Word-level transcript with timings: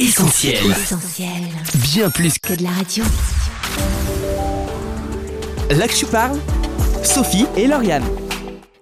Essentiel. 0.00 0.54
Essentiel. 0.70 1.28
Bien 1.92 2.08
plus 2.08 2.38
Que 2.38 2.54
de 2.54 2.62
la 2.62 2.70
radio. 2.70 3.04
que 5.68 5.74
là 5.74 5.86
que 5.86 5.92
tu 5.92 6.06
parles, 6.06 6.38
Sophie 7.02 7.44
et 7.54 7.66
Lauriane. 7.66 8.02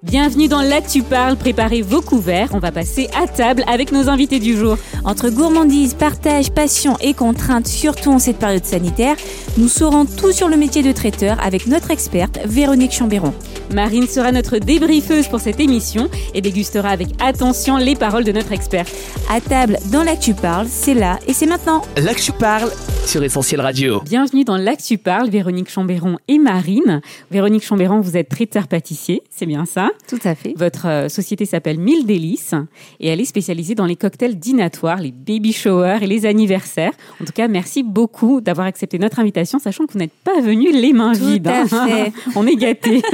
Bienvenue 0.04 0.46
dans 0.46 0.62
Là 0.62 0.80
que 0.80 0.88
tu 0.88 1.02
parles, 1.02 1.36
préparez 1.36 1.82
vos 1.82 2.02
couverts, 2.02 2.50
on 2.52 2.60
va 2.60 2.70
passer 2.70 3.08
à 3.20 3.26
table 3.26 3.64
avec 3.66 3.90
nos 3.90 4.08
invités 4.08 4.38
du 4.38 4.56
jour. 4.56 4.78
Entre 5.04 5.28
gourmandise, 5.30 5.94
partage, 5.94 6.52
passion 6.52 6.96
et 7.00 7.14
contraintes, 7.14 7.66
surtout 7.66 8.12
en 8.12 8.20
cette 8.20 8.38
période 8.38 8.64
sanitaire, 8.64 9.16
nous 9.56 9.68
saurons 9.68 10.04
tout 10.06 10.30
sur 10.30 10.48
le 10.48 10.56
métier 10.56 10.84
de 10.84 10.92
traiteur 10.92 11.36
avec 11.44 11.66
notre 11.66 11.90
experte 11.90 12.38
Véronique 12.44 12.92
Chambéron. 12.92 13.34
Marine 13.72 14.06
sera 14.06 14.32
notre 14.32 14.58
débriefeuse 14.58 15.28
pour 15.28 15.40
cette 15.40 15.60
émission 15.60 16.08
et 16.34 16.40
dégustera 16.40 16.88
avec 16.88 17.08
attention 17.20 17.76
les 17.76 17.96
paroles 17.96 18.24
de 18.24 18.32
notre 18.32 18.52
expert. 18.52 18.86
À 19.30 19.40
table, 19.40 19.76
dans 19.92 20.02
Là 20.02 20.16
que 20.16 20.22
tu 20.22 20.32
parles, 20.32 20.66
c'est 20.70 20.94
là 20.94 21.18
et 21.26 21.34
c'est 21.34 21.46
maintenant. 21.46 21.82
Là 21.96 22.14
que 22.14 22.20
tu 22.20 22.32
parles 22.32 22.70
sur 23.04 23.22
Essentiel 23.22 23.60
Radio. 23.60 24.00
Bienvenue 24.04 24.44
dans 24.44 24.56
Là 24.56 24.74
que 24.74 24.82
tu 24.82 24.96
parles, 24.96 25.28
Véronique 25.28 25.70
Chambéron 25.70 26.16
et 26.28 26.38
Marine. 26.38 27.00
Véronique 27.30 27.62
Chambéron, 27.62 28.00
vous 28.00 28.16
êtes 28.16 28.28
traiteur 28.28 28.68
pâtissier, 28.68 29.22
c'est 29.30 29.46
bien 29.46 29.66
ça? 29.66 29.90
Tout 30.08 30.18
à 30.24 30.34
fait. 30.34 30.54
Votre 30.56 30.86
euh, 30.86 31.08
société 31.08 31.44
s'appelle 31.44 31.78
Mille 31.78 32.06
Délices 32.06 32.54
et 33.00 33.08
elle 33.08 33.20
est 33.20 33.26
spécialisée 33.26 33.74
dans 33.74 33.86
les 33.86 33.96
cocktails 33.96 34.38
dînatoires, 34.38 34.98
les 34.98 35.12
baby 35.12 35.52
showers 35.52 35.98
et 36.02 36.06
les 36.06 36.24
anniversaires. 36.24 36.92
En 37.20 37.24
tout 37.24 37.32
cas, 37.32 37.48
merci 37.48 37.82
beaucoup 37.82 38.40
d'avoir 38.40 38.66
accepté 38.66 38.98
notre 38.98 39.18
invitation, 39.18 39.58
sachant 39.58 39.86
que 39.86 39.92
vous 39.92 39.98
n'êtes 39.98 40.12
pas 40.24 40.40
venu 40.40 40.72
les 40.72 40.92
mains 40.92 41.12
Tout 41.12 41.26
vides. 41.26 41.48
à 41.48 41.62
hein. 41.70 41.86
fait. 41.86 42.12
on 42.36 42.46
est 42.46 42.56
gâtés. 42.56 43.02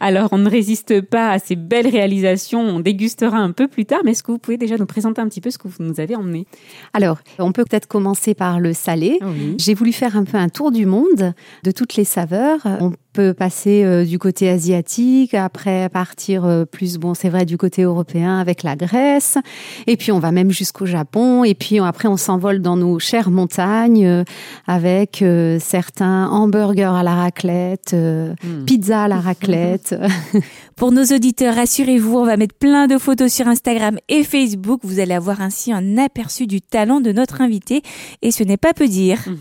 Alors, 0.00 0.28
on 0.32 0.38
ne 0.38 0.48
résiste 0.48 1.00
pas 1.00 1.30
à 1.30 1.38
ces 1.38 1.56
belles 1.56 1.88
réalisations. 1.88 2.60
On 2.60 2.80
dégustera 2.80 3.38
un 3.38 3.52
peu 3.52 3.68
plus 3.68 3.86
tard, 3.86 4.00
mais 4.04 4.12
est-ce 4.12 4.22
que 4.22 4.32
vous 4.32 4.38
pouvez 4.38 4.56
déjà 4.56 4.76
nous 4.76 4.86
présenter 4.86 5.20
un 5.20 5.28
petit 5.28 5.40
peu 5.40 5.50
ce 5.50 5.58
que 5.58 5.68
vous 5.68 5.82
nous 5.82 6.00
avez 6.00 6.16
emmené? 6.16 6.46
Alors, 6.92 7.18
on 7.38 7.52
peut 7.52 7.64
peut-être 7.64 7.86
commencer 7.86 8.34
par 8.34 8.60
le 8.60 8.72
salé. 8.72 9.18
Oui. 9.22 9.56
J'ai 9.58 9.74
voulu 9.74 9.92
faire 9.92 10.16
un 10.16 10.24
peu 10.24 10.38
un 10.38 10.48
tour 10.48 10.70
du 10.70 10.86
monde 10.86 11.34
de 11.64 11.70
toutes 11.70 11.96
les 11.96 12.04
saveurs. 12.04 12.60
On 12.64 12.92
peut 13.12 13.34
passer 13.34 13.84
euh, 13.84 14.04
du 14.04 14.18
côté 14.18 14.48
asiatique, 14.48 15.34
après 15.34 15.88
partir 15.88 16.44
euh, 16.44 16.64
plus, 16.64 16.98
bon, 16.98 17.14
c'est 17.14 17.28
vrai, 17.28 17.44
du 17.44 17.56
côté 17.56 17.82
européen 17.82 18.38
avec 18.38 18.62
la 18.62 18.76
Grèce. 18.76 19.38
Et 19.86 19.96
puis, 19.96 20.12
on 20.12 20.18
va 20.18 20.32
même 20.32 20.50
jusqu'au 20.50 20.86
Japon. 20.86 21.44
Et 21.44 21.54
puis, 21.54 21.78
après, 21.80 22.08
on 22.08 22.16
s'envole 22.16 22.60
dans 22.60 22.76
nos 22.76 22.98
chères 22.98 23.30
montagnes 23.30 24.06
euh, 24.06 24.24
avec 24.66 25.24
certains 25.58 26.28
hamburgers 26.28 26.94
à 26.96 27.02
la 27.02 27.14
raclette, 27.14 27.92
euh, 27.94 28.34
Mm. 28.44 28.64
pizza 28.64 29.04
à 29.04 29.08
la 29.08 29.20
raclette. 29.20 29.94
Pour 30.76 30.92
nos 30.92 31.04
auditeurs, 31.04 31.54
rassurez-vous, 31.54 32.16
on 32.16 32.24
va 32.24 32.36
mettre 32.36 32.54
plein 32.54 32.86
de 32.86 32.96
photos 32.98 33.32
sur 33.32 33.48
Instagram 33.48 33.98
et 34.08 34.24
Facebook. 34.24 34.80
Vous 34.82 34.98
allez 34.98 35.14
avoir 35.14 35.40
ainsi 35.40 35.72
un 35.72 35.98
aperçu 35.98 36.46
du 36.46 36.60
talent 36.60 37.00
de 37.00 37.12
notre 37.12 37.40
invité 37.40 37.82
et 38.22 38.30
ce 38.30 38.42
n'est 38.44 38.56
pas 38.56 38.72
peu 38.72 38.88
dire. 38.88 39.18
Mm. 39.26 39.36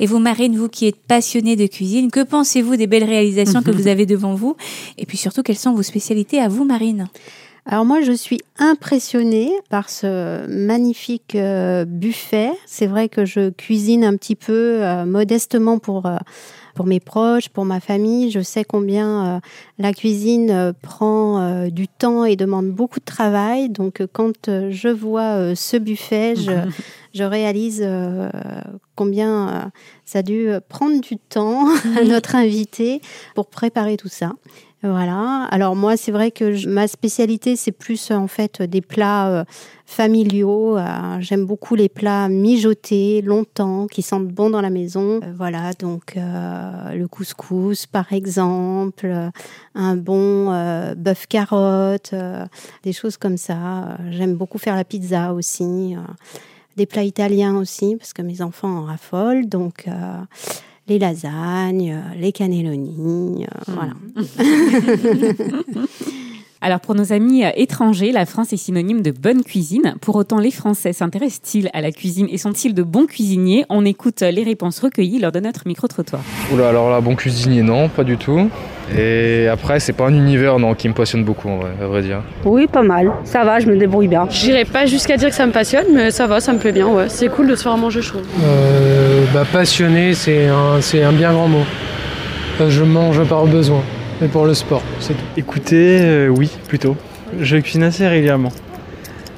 Et 0.00 0.06
vous, 0.06 0.18
Marine, 0.18 0.56
vous 0.56 0.68
qui 0.68 0.86
êtes 0.86 1.00
passionnée 1.00 1.56
de 1.56 1.66
cuisine, 1.66 2.10
que 2.10 2.20
pensez-vous 2.20 2.76
des 2.76 2.86
belles 2.86 3.04
réalisations 3.04 3.62
que 3.62 3.70
vous 3.72 3.88
avez 3.88 4.06
devant 4.06 4.34
vous 4.34 4.56
Et 4.98 5.06
puis 5.06 5.16
surtout, 5.16 5.42
quelles 5.42 5.56
sont 5.56 5.74
vos 5.74 5.82
spécialités 5.82 6.40
à 6.40 6.48
vous, 6.48 6.64
Marine 6.64 7.08
Alors 7.66 7.84
moi, 7.84 8.00
je 8.00 8.12
suis 8.12 8.40
impressionnée 8.58 9.52
par 9.70 9.90
ce 9.90 10.46
magnifique 10.46 11.34
euh, 11.34 11.84
buffet. 11.84 12.50
C'est 12.66 12.86
vrai 12.86 13.08
que 13.08 13.24
je 13.24 13.50
cuisine 13.50 14.04
un 14.04 14.16
petit 14.16 14.36
peu 14.36 14.82
euh, 14.82 15.04
modestement 15.04 15.78
pour 15.78 16.06
euh, 16.06 16.16
pour 16.74 16.86
mes 16.86 17.00
proches, 17.00 17.48
pour 17.48 17.64
ma 17.64 17.80
famille. 17.80 18.30
Je 18.30 18.40
sais 18.40 18.64
combien 18.64 19.36
euh, 19.36 19.40
la 19.78 19.92
cuisine 19.92 20.50
euh, 20.50 20.72
prend 20.72 21.40
euh, 21.40 21.70
du 21.70 21.88
temps 21.88 22.24
et 22.24 22.36
demande 22.36 22.70
beaucoup 22.70 23.00
de 23.00 23.04
travail. 23.04 23.68
Donc 23.70 24.02
quand 24.12 24.48
je 24.48 24.88
vois 24.88 25.54
ce 25.54 25.76
buffet, 25.76 26.34
je, 26.36 26.52
je 27.14 27.24
réalise 27.24 27.86
combien 28.94 29.70
ça 30.04 30.18
a 30.18 30.22
dû 30.22 30.48
prendre 30.68 31.00
du 31.00 31.16
temps 31.16 31.68
à 31.98 32.04
notre 32.04 32.34
invité 32.34 33.00
pour 33.34 33.46
préparer 33.46 33.96
tout 33.96 34.08
ça. 34.08 34.32
Voilà. 34.86 35.48
Alors 35.50 35.76
moi, 35.76 35.96
c'est 35.96 36.12
vrai 36.12 36.30
que 36.30 36.68
ma 36.68 36.86
spécialité, 36.88 37.56
c'est 37.56 37.72
plus 37.72 38.10
en 38.10 38.26
fait 38.26 38.60
des 38.60 38.82
plats 38.82 39.28
euh, 39.28 39.44
familiaux. 39.86 40.76
Euh, 40.76 41.16
J'aime 41.20 41.46
beaucoup 41.46 41.74
les 41.74 41.88
plats 41.88 42.28
mijotés 42.28 43.22
longtemps, 43.22 43.86
qui 43.86 44.02
sentent 44.02 44.28
bon 44.28 44.50
dans 44.50 44.60
la 44.60 44.68
maison. 44.68 45.20
Euh, 45.22 45.32
voilà, 45.34 45.72
donc 45.72 46.16
le 46.16 47.06
couscous, 47.06 47.86
par 47.86 48.12
exemple, 48.12 49.30
un 49.74 49.96
bon 49.96 50.50
bœuf 50.94 51.26
carotte, 51.28 52.14
des 52.82 52.92
choses 52.92 53.16
comme 53.16 53.38
ça. 53.38 53.96
J'aime 54.10 54.34
beaucoup 54.34 54.58
faire 54.58 54.76
la 54.76 54.84
pizza 54.84 55.32
aussi. 55.32 55.96
des 56.76 56.86
plats 56.86 57.04
italiens 57.04 57.56
aussi, 57.56 57.96
parce 57.96 58.12
que 58.12 58.20
mes 58.20 58.42
enfants 58.42 58.80
en 58.80 58.84
raffolent. 58.84 59.48
Donc, 59.48 59.86
les 60.88 60.98
lasagnes, 60.98 61.92
euh, 61.92 62.14
les 62.18 62.32
cannelloni, 62.32 63.46
euh, 63.46 63.60
voilà. 63.68 63.94
Alors 66.66 66.80
pour 66.80 66.94
nos 66.94 67.12
amis 67.12 67.44
euh, 67.44 67.50
étrangers, 67.56 68.10
la 68.10 68.24
France 68.24 68.54
est 68.54 68.56
synonyme 68.56 69.02
de 69.02 69.10
bonne 69.10 69.44
cuisine. 69.44 69.96
Pour 70.00 70.16
autant, 70.16 70.38
les 70.38 70.50
Français 70.50 70.94
s'intéressent-ils 70.94 71.68
à 71.74 71.82
la 71.82 71.92
cuisine 71.92 72.26
et 72.30 72.38
sont-ils 72.38 72.72
de 72.72 72.82
bons 72.82 73.04
cuisiniers? 73.04 73.66
On 73.68 73.84
écoute 73.84 74.22
euh, 74.22 74.30
les 74.30 74.44
réponses 74.44 74.80
recueillies 74.80 75.18
lors 75.18 75.30
de 75.30 75.40
notre 75.40 75.64
micro-trottoir. 75.66 76.22
Oula, 76.54 76.70
alors 76.70 76.88
là, 76.88 77.02
bon 77.02 77.16
cuisinier, 77.16 77.60
non, 77.60 77.90
pas 77.90 78.02
du 78.02 78.16
tout. 78.16 78.48
Et 78.96 79.46
après, 79.46 79.78
c'est 79.78 79.92
pas 79.92 80.06
un 80.06 80.14
univers 80.14 80.58
non, 80.58 80.74
qui 80.74 80.88
me 80.88 80.94
passionne 80.94 81.22
beaucoup, 81.22 81.50
en 81.50 81.58
vrai, 81.58 81.72
à 81.82 81.86
vrai 81.86 82.00
dire. 82.00 82.22
Oui, 82.46 82.66
pas 82.66 82.82
mal. 82.82 83.12
Ça 83.24 83.44
va, 83.44 83.60
je 83.60 83.66
me 83.66 83.76
débrouille 83.76 84.08
bien. 84.08 84.26
J'irai 84.30 84.64
pas 84.64 84.86
jusqu'à 84.86 85.18
dire 85.18 85.28
que 85.28 85.34
ça 85.34 85.44
me 85.44 85.52
passionne, 85.52 85.88
mais 85.92 86.10
ça 86.10 86.26
va, 86.26 86.40
ça 86.40 86.54
me 86.54 86.58
plaît 86.58 86.72
bien, 86.72 86.88
ouais. 86.88 87.10
C'est 87.10 87.28
cool 87.28 87.46
de 87.46 87.56
se 87.56 87.62
faire 87.62 87.72
à 87.72 87.76
manger, 87.76 88.00
je 88.00 88.08
trouve. 88.08 88.22
Euh, 88.42 89.22
bah, 89.34 89.44
passionné, 89.52 90.14
c'est 90.14 90.48
un, 90.48 90.80
c'est 90.80 91.02
un 91.02 91.12
bien 91.12 91.34
grand 91.34 91.48
mot. 91.48 91.64
Je 92.66 92.84
mange 92.84 93.22
par 93.24 93.44
besoin, 93.44 93.82
mais 94.24 94.30
pour 94.30 94.46
le 94.46 94.54
sport, 94.54 94.80
c'est 95.00 95.12
tout. 95.12 95.24
Écoutez, 95.36 95.98
euh, 96.00 96.28
oui, 96.28 96.50
plutôt. 96.66 96.96
Je 97.40 97.58
cuisine 97.58 97.82
assez 97.82 98.08
régulièrement. 98.08 98.50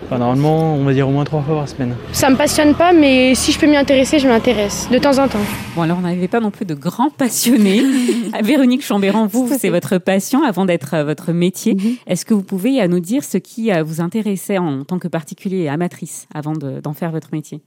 Enfin, 0.05 0.19
normalement, 0.19 0.77
on 0.77 0.85
va 0.85 0.93
dire 0.93 1.09
au 1.09 1.11
moins 1.11 1.25
trois 1.25 1.43
fois 1.43 1.57
par 1.57 1.69
semaine. 1.69 1.97
Ça 2.13 2.31
me 2.31 2.37
passionne 2.37 2.73
pas, 2.77 2.93
mais 2.93 3.35
si 3.35 3.51
je 3.51 3.59
peux 3.59 3.67
m'y 3.67 3.77
intéresser, 3.77 4.21
je 4.21 4.29
m'intéresse, 4.29 4.89
de 4.93 4.99
temps 4.99 5.19
en 5.19 5.27
temps. 5.27 5.41
Bon, 5.75 5.83
alors 5.83 5.99
on 5.99 6.03
n'avait 6.03 6.29
pas 6.29 6.39
non 6.39 6.53
plus 6.53 6.65
de 6.67 6.75
grands 6.75 7.11
passionnés. 7.11 7.83
Véronique 8.45 8.85
Chambéran, 8.85 9.27
vous, 9.27 9.51
c'est 9.59 9.71
votre 9.71 9.99
passion 9.99 10.45
avant 10.45 10.65
d'être 10.67 10.95
euh, 10.95 11.05
votre 11.05 11.33
métier. 11.33 11.75
Mhm. 11.75 11.97
Est-ce 12.07 12.25
que 12.25 12.35
vous 12.35 12.45
pouvez 12.45 12.81
euh, 12.81 12.87
nous 12.87 13.01
dire 13.01 13.25
ce 13.25 13.39
qui 13.39 13.73
vous 13.85 14.01
intéressait 14.01 14.59
en 14.59 14.85
tant 14.85 15.01
que 15.01 15.09
particulier 15.09 15.63
et 15.63 15.69
amatrice 15.69 16.29
avant 16.33 16.53
de- 16.53 16.79
d'en 16.81 16.93
faire 16.93 17.11
votre 17.11 17.31
métier? 17.33 17.61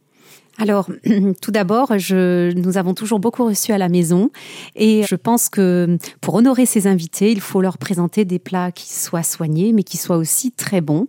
Alors, 0.60 0.90
tout 1.42 1.52
d'abord, 1.52 1.94
nous 1.94 2.78
avons 2.78 2.94
toujours 2.94 3.20
beaucoup 3.20 3.46
reçu 3.46 3.72
à 3.72 3.78
la 3.78 3.88
maison 3.88 4.30
et 4.76 5.04
je 5.08 5.16
pense 5.16 5.48
que 5.48 5.98
pour 6.20 6.36
honorer 6.36 6.66
ces 6.66 6.86
invités, 6.86 7.32
il 7.32 7.40
faut 7.40 7.62
leur 7.62 7.78
présenter 7.78 8.26
des 8.26 8.40
plats 8.40 8.72
qui 8.72 8.94
soient 8.94 9.24
soignés, 9.24 9.72
mais 9.72 9.84
qui 9.84 9.98
soient 9.98 10.18
aussi 10.18 10.52
très 10.52 10.82
bons. 10.82 11.08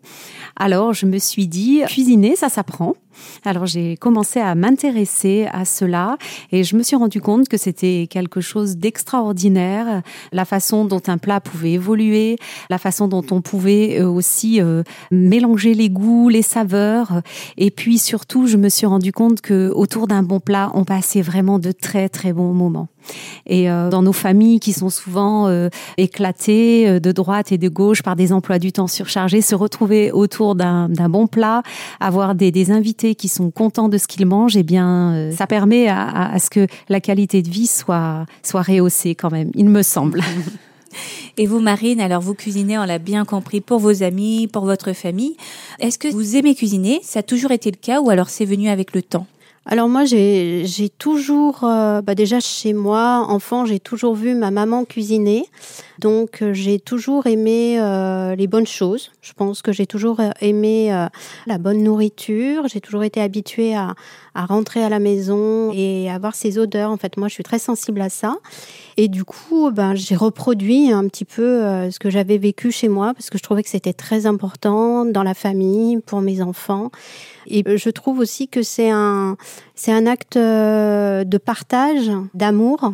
Alors, 0.56 0.94
je 0.94 1.04
me 1.06 1.18
suis 1.18 1.48
dit, 1.48 1.82
cuisiner, 1.88 2.36
ça 2.36 2.48
s'apprend. 2.48 2.94
Alors, 3.44 3.66
j'ai 3.66 3.96
commencé 3.96 4.40
à 4.40 4.54
m'intéresser 4.54 5.48
à 5.52 5.64
cela 5.64 6.18
et 6.52 6.64
je 6.64 6.76
me 6.76 6.82
suis 6.82 6.96
rendu 6.96 7.20
compte 7.20 7.48
que 7.48 7.56
c'était 7.56 8.06
quelque 8.10 8.40
chose 8.40 8.76
d'extraordinaire, 8.76 10.02
la 10.32 10.44
façon 10.44 10.84
dont 10.84 11.02
un 11.06 11.18
plat 11.18 11.40
pouvait 11.40 11.72
évoluer, 11.72 12.36
la 12.68 12.78
façon 12.78 13.08
dont 13.08 13.24
on 13.30 13.40
pouvait 13.40 14.00
euh, 14.00 14.08
aussi 14.08 14.60
euh, 14.60 14.82
mélanger 15.10 15.74
les 15.74 15.90
goûts, 15.90 16.28
les 16.28 16.42
saveurs. 16.42 17.22
Et 17.56 17.70
puis 17.70 17.98
surtout, 17.98 18.46
je 18.46 18.56
me 18.56 18.68
suis 18.68 18.86
rendu 18.86 19.12
compte 19.12 19.40
que 19.40 19.70
autour 19.74 20.06
d'un 20.06 20.22
bon 20.22 20.40
plat, 20.40 20.70
on 20.74 20.84
passait 20.84 21.22
vraiment 21.22 21.58
de 21.58 21.72
très 21.72 22.08
très 22.08 22.32
bons 22.32 22.52
moments. 22.52 22.88
Et 23.46 23.70
euh, 23.70 23.88
dans 23.90 24.02
nos 24.02 24.12
familles 24.12 24.60
qui 24.60 24.72
sont 24.72 24.90
souvent 24.90 25.46
euh, 25.48 25.68
éclatées 25.96 26.88
euh, 26.88 27.00
de 27.00 27.12
droite 27.12 27.52
et 27.52 27.58
de 27.58 27.68
gauche 27.68 28.02
par 28.02 28.16
des 28.16 28.32
emplois 28.32 28.58
du 28.58 28.72
temps 28.72 28.86
surchargés, 28.86 29.40
se 29.42 29.54
retrouver 29.54 30.12
autour 30.12 30.54
d'un 30.54 30.88
bon 30.88 31.26
plat, 31.26 31.62
avoir 32.00 32.34
des, 32.34 32.50
des 32.50 32.70
invités 32.70 33.14
qui 33.14 33.28
sont 33.28 33.50
contents 33.50 33.88
de 33.88 33.98
ce 33.98 34.06
qu'ils 34.06 34.26
mangent, 34.26 34.56
eh 34.56 34.62
bien, 34.62 35.12
euh, 35.14 35.32
ça 35.32 35.46
permet 35.46 35.88
à, 35.88 36.02
à- 36.02 36.34
à 36.34 36.38
ce 36.38 36.50
que 36.50 36.66
la 36.88 37.00
qualité 37.00 37.42
de 37.42 37.48
vie 37.50 37.66
soit 37.66 38.26
soit 38.42 38.62
rehaussée 38.62 39.14
quand 39.14 39.30
même. 39.30 39.50
Il 39.54 39.68
me 39.68 39.82
semble. 39.82 40.20
Et 41.38 41.46
vous, 41.46 41.60
Marine, 41.60 42.00
alors 42.00 42.20
vous 42.20 42.34
cuisinez, 42.34 42.76
on 42.78 42.84
l'a 42.84 42.98
bien 42.98 43.24
compris, 43.24 43.60
pour 43.60 43.78
vos 43.78 44.02
amis, 44.02 44.48
pour 44.48 44.64
votre 44.64 44.92
famille. 44.92 45.36
Est-ce 45.78 45.98
que 45.98 46.08
vous 46.08 46.36
aimez 46.36 46.54
cuisiner? 46.54 47.00
Ça 47.02 47.20
a 47.20 47.22
toujours 47.22 47.52
été 47.52 47.70
le 47.70 47.76
cas 47.80 48.00
ou 48.00 48.10
alors 48.10 48.28
c'est 48.28 48.44
venu 48.44 48.68
avec 48.68 48.92
le 48.94 49.00
temps? 49.02 49.26
Alors 49.66 49.88
moi, 49.88 50.04
j'ai 50.04 50.64
toujours, 50.98 51.64
euh, 51.64 52.00
bah 52.00 52.14
déjà 52.14 52.40
chez 52.40 52.72
moi, 52.72 53.26
enfant, 53.28 53.66
j'ai 53.66 53.78
toujours 53.78 54.14
vu 54.14 54.34
ma 54.34 54.50
maman 54.50 54.84
cuisiner. 54.84 55.44
Donc 56.00 56.40
euh, 56.40 56.54
j'ai 56.54 56.80
toujours 56.80 57.26
aimé 57.26 57.78
euh, 57.78 58.34
les 58.34 58.46
bonnes 58.46 58.66
choses. 58.66 59.10
Je 59.20 59.32
pense 59.34 59.60
que 59.60 59.72
j'ai 59.72 59.86
toujours 59.86 60.20
aimé 60.40 60.90
la 61.46 61.58
bonne 61.58 61.82
nourriture. 61.82 62.66
J'ai 62.68 62.80
toujours 62.80 63.04
été 63.04 63.20
habituée 63.20 63.76
à, 63.76 63.94
rentrer 64.34 64.82
à 64.82 64.88
la 64.88 64.98
maison 64.98 65.72
et 65.74 66.10
avoir 66.10 66.34
ces 66.34 66.58
odeurs. 66.58 66.90
En 66.90 66.96
fait, 66.96 67.16
moi, 67.18 67.28
je 67.28 67.34
suis 67.34 67.42
très 67.42 67.58
sensible 67.58 68.00
à 68.00 68.08
ça. 68.08 68.36
Et 68.96 69.08
du 69.08 69.24
coup, 69.24 69.70
ben, 69.70 69.94
j'ai 69.94 70.16
reproduit 70.16 70.90
un 70.90 71.06
petit 71.06 71.26
peu 71.26 71.90
ce 71.90 71.98
que 71.98 72.08
j'avais 72.08 72.38
vécu 72.38 72.72
chez 72.72 72.88
moi 72.88 73.12
parce 73.12 73.28
que 73.28 73.36
je 73.36 73.42
trouvais 73.42 73.62
que 73.62 73.68
c'était 73.68 73.92
très 73.92 74.24
important 74.24 75.04
dans 75.04 75.22
la 75.22 75.34
famille, 75.34 76.00
pour 76.00 76.22
mes 76.22 76.40
enfants. 76.40 76.90
Et 77.46 77.64
je 77.76 77.90
trouve 77.90 78.18
aussi 78.18 78.48
que 78.48 78.62
c'est 78.62 78.90
un, 78.90 79.36
acte 80.06 80.36
euh, 80.36 81.24
de 81.24 81.38
partage, 81.38 82.10
d'amour, 82.34 82.92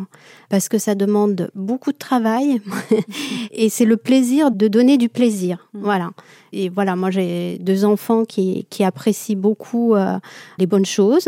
parce 0.49 0.69
que 0.69 0.77
ça 0.77 0.95
demande 0.95 1.51
beaucoup 1.55 1.91
de 1.91 1.97
travail 1.97 2.61
et 3.51 3.69
c'est 3.69 3.85
le 3.85 3.97
plaisir 3.97 4.51
de 4.51 4.67
donner 4.67 4.97
du 4.97 5.09
plaisir. 5.09 5.69
Mm. 5.73 5.81
Voilà. 5.81 6.09
Et 6.53 6.69
voilà, 6.69 6.95
moi 6.95 7.11
j'ai 7.11 7.57
deux 7.59 7.85
enfants 7.85 8.25
qui, 8.25 8.65
qui 8.69 8.83
apprécient 8.83 9.37
beaucoup 9.37 9.95
euh, 9.95 10.17
les 10.57 10.65
bonnes 10.65 10.85
choses 10.85 11.27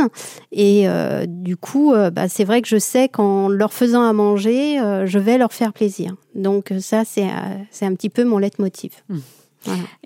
et 0.51 0.87
euh, 0.87 1.25
du 1.27 1.57
coup, 1.57 1.93
bah, 2.13 2.29
c'est 2.29 2.45
vrai 2.45 2.61
que 2.61 2.67
je 2.67 2.77
sais 2.77 3.09
qu'en 3.09 3.49
leur 3.49 3.73
faisant 3.73 4.03
à 4.03 4.13
manger, 4.13 4.77
je 5.05 5.19
vais 5.19 5.37
leur 5.37 5.53
faire 5.53 5.73
plaisir. 5.73 6.15
Donc 6.35 6.73
ça, 6.79 7.03
c'est, 7.05 7.27
c'est 7.71 7.85
un 7.85 7.93
petit 7.95 8.09
peu 8.09 8.23
mon 8.23 8.37
leitmotiv. 8.37 8.91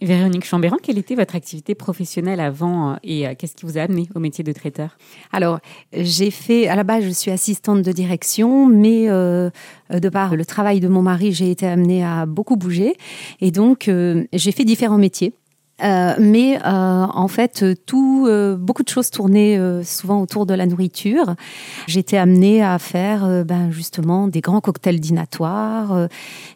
Véronique 0.01 0.45
Chambéran, 0.45 0.77
quelle 0.81 0.97
était 0.97 1.15
votre 1.15 1.35
activité 1.35 1.75
professionnelle 1.75 2.39
avant 2.39 2.91
euh, 2.91 2.95
et 3.03 3.27
euh, 3.27 3.33
qu'est-ce 3.38 3.55
qui 3.55 3.65
vous 3.65 3.77
a 3.77 3.81
amené 3.81 4.09
au 4.15 4.19
métier 4.19 4.44
de 4.44 4.51
traiteur? 4.51 4.97
Alors, 5.31 5.59
j'ai 5.94 6.31
fait, 6.31 6.67
à 6.67 6.75
la 6.75 6.83
base, 6.83 7.03
je 7.03 7.09
suis 7.09 7.31
assistante 7.31 7.81
de 7.81 7.91
direction, 7.91 8.67
mais 8.67 9.09
euh, 9.09 9.50
de 9.91 10.09
par 10.09 10.35
le 10.35 10.45
travail 10.45 10.79
de 10.79 10.88
mon 10.88 11.01
mari, 11.01 11.31
j'ai 11.33 11.51
été 11.51 11.67
amenée 11.67 12.03
à 12.03 12.25
beaucoup 12.25 12.55
bouger. 12.55 12.95
Et 13.41 13.51
donc, 13.51 13.89
j'ai 14.33 14.51
fait 14.51 14.65
différents 14.65 14.97
métiers. 14.97 15.33
Euh, 15.81 16.13
mais 16.19 16.57
euh, 16.57 16.59
en 16.65 17.27
fait, 17.27 17.63
euh, 17.63 18.55
beaucoup 18.57 18.83
de 18.83 18.89
choses 18.89 19.09
tournaient 19.09 19.59
souvent 19.83 20.21
autour 20.21 20.45
de 20.45 20.53
la 20.53 20.65
nourriture. 20.65 21.35
J'étais 21.87 22.17
amenée 22.17 22.63
à 22.63 22.77
faire 22.79 23.43
ben, 23.45 23.71
justement 23.71 24.27
des 24.27 24.41
grands 24.41 24.61
cocktails 24.61 24.99
dînatoires, 24.99 26.07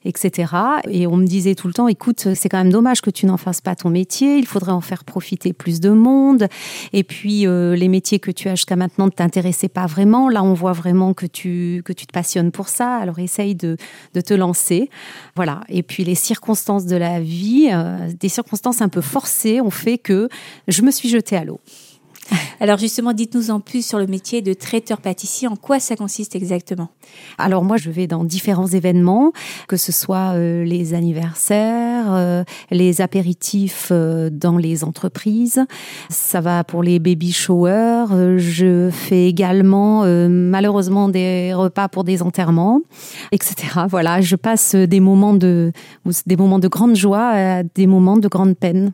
etc. 0.05 0.53
Et 0.89 1.07
on 1.07 1.17
me 1.17 1.25
disait 1.25 1.55
tout 1.55 1.67
le 1.67 1.73
temps, 1.73 1.87
écoute, 1.87 2.27
c'est 2.35 2.49
quand 2.49 2.57
même 2.57 2.71
dommage 2.71 3.01
que 3.01 3.09
tu 3.09 3.25
n'en 3.25 3.37
fasses 3.37 3.61
pas 3.61 3.75
ton 3.75 3.89
métier, 3.89 4.37
il 4.37 4.45
faudrait 4.45 4.71
en 4.71 4.81
faire 4.81 5.03
profiter 5.03 5.53
plus 5.53 5.79
de 5.79 5.89
monde. 5.89 6.47
Et 6.93 7.03
puis, 7.03 7.45
les 7.45 7.87
métiers 7.87 8.19
que 8.19 8.31
tu 8.31 8.49
as 8.49 8.55
jusqu'à 8.55 8.75
maintenant 8.75 9.05
ne 9.05 9.11
t'intéressaient 9.11 9.67
pas 9.67 9.85
vraiment. 9.85 10.29
Là, 10.29 10.43
on 10.43 10.53
voit 10.53 10.73
vraiment 10.73 11.13
que 11.13 11.25
tu, 11.25 11.81
que 11.85 11.93
tu 11.93 12.05
te 12.05 12.13
passionnes 12.13 12.51
pour 12.51 12.69
ça, 12.69 12.97
alors 12.97 13.19
essaye 13.19 13.55
de, 13.55 13.77
de 14.13 14.21
te 14.21 14.33
lancer. 14.33 14.89
Voilà. 15.35 15.61
Et 15.69 15.83
puis, 15.83 16.03
les 16.03 16.15
circonstances 16.15 16.85
de 16.85 16.95
la 16.95 17.19
vie, 17.19 17.69
des 18.19 18.29
circonstances 18.29 18.81
un 18.81 18.89
peu 18.89 19.01
forcé 19.07 19.61
ont 19.61 19.71
fait 19.71 19.97
que 19.97 20.29
je 20.67 20.81
me 20.81 20.91
suis 20.91 21.09
jetée 21.09 21.35
à 21.35 21.43
l'eau. 21.43 21.59
Alors 22.59 22.77
justement, 22.77 23.13
dites-nous 23.13 23.51
en 23.51 23.59
plus 23.59 23.85
sur 23.85 23.99
le 23.99 24.07
métier 24.07 24.41
de 24.41 24.53
traiteur 24.53 24.99
pâtissier. 24.99 25.47
En 25.47 25.55
quoi 25.55 25.79
ça 25.79 25.95
consiste 25.95 26.35
exactement? 26.35 26.89
Alors 27.37 27.63
moi, 27.63 27.77
je 27.77 27.89
vais 27.89 28.07
dans 28.07 28.23
différents 28.23 28.67
événements, 28.67 29.31
que 29.67 29.77
ce 29.77 29.91
soit 29.91 30.33
euh, 30.33 30.63
les 30.63 30.93
anniversaires, 30.93 32.05
euh, 32.09 32.43
les 32.71 33.01
apéritifs 33.01 33.89
euh, 33.91 34.29
dans 34.31 34.57
les 34.57 34.83
entreprises. 34.83 35.63
Ça 36.09 36.41
va 36.41 36.63
pour 36.63 36.83
les 36.83 36.99
baby 36.99 37.31
showers. 37.31 38.37
je 38.37 38.89
fais 38.91 39.27
également 39.27 40.05
malheureusement 40.29 41.09
des 41.09 41.53
repas 41.53 41.87
pour 41.87 42.03
des 42.03 42.21
enterrements, 42.21 42.81
etc. 43.31 43.81
Voilà, 43.89 44.21
je 44.21 44.35
passe 44.35 44.75
des 44.75 44.99
moments 44.99 45.33
de 45.33 45.71
des 46.25 46.35
moments 46.35 46.59
de 46.59 46.67
grande 46.67 46.95
joie 46.95 47.29
à 47.29 47.63
des 47.63 47.87
moments 47.87 48.17
de 48.17 48.27
grande 48.27 48.57
peine. 48.57 48.91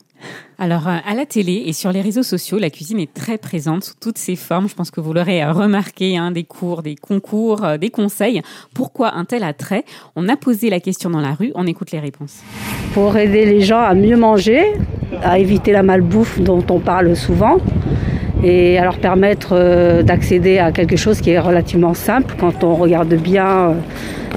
Alors, 0.59 0.87
euh, 0.87 0.97
à 1.05 1.13
la 1.15 1.25
télé 1.25 1.63
et 1.65 1.73
sur 1.73 1.91
les 1.91 2.01
réseaux 2.01 2.23
sociaux, 2.23 2.57
la 2.57 2.69
cuisine 2.69 2.99
est 2.99 3.13
très 3.13 3.37
présente 3.37 3.83
sous 3.83 3.95
toutes 3.99 4.17
ses 4.17 4.35
formes. 4.35 4.69
Je 4.69 4.75
pense 4.75 4.91
que 4.91 5.01
vous 5.01 5.13
l'aurez 5.13 5.43
euh, 5.43 5.51
remarqué, 5.51 6.17
hein, 6.17 6.31
des 6.31 6.43
cours, 6.43 6.83
des 6.83 6.95
concours, 6.95 7.65
euh, 7.65 7.77
des 7.77 7.89
conseils. 7.89 8.41
Pourquoi 8.73 9.15
un 9.15 9.25
tel 9.25 9.43
attrait? 9.43 9.83
On 10.15 10.29
a 10.29 10.37
posé 10.37 10.69
la 10.69 10.79
question 10.79 11.09
dans 11.09 11.21
la 11.21 11.33
rue, 11.33 11.51
on 11.55 11.67
écoute 11.67 11.91
les 11.91 11.99
réponses. 11.99 12.41
Pour 12.93 13.17
aider 13.17 13.45
les 13.45 13.61
gens 13.61 13.81
à 13.81 13.93
mieux 13.93 14.17
manger, 14.17 14.73
à 15.21 15.39
éviter 15.39 15.71
la 15.71 15.83
malbouffe 15.83 16.39
dont 16.39 16.63
on 16.69 16.79
parle 16.79 17.15
souvent, 17.15 17.57
et 18.43 18.77
à 18.77 18.83
leur 18.83 18.97
permettre 18.97 20.01
d'accéder 20.01 20.59
à 20.59 20.71
quelque 20.71 20.95
chose 20.95 21.21
qui 21.21 21.31
est 21.31 21.39
relativement 21.39 21.93
simple 21.93 22.35
quand 22.39 22.63
on 22.63 22.75
regarde 22.75 23.13
bien 23.13 23.73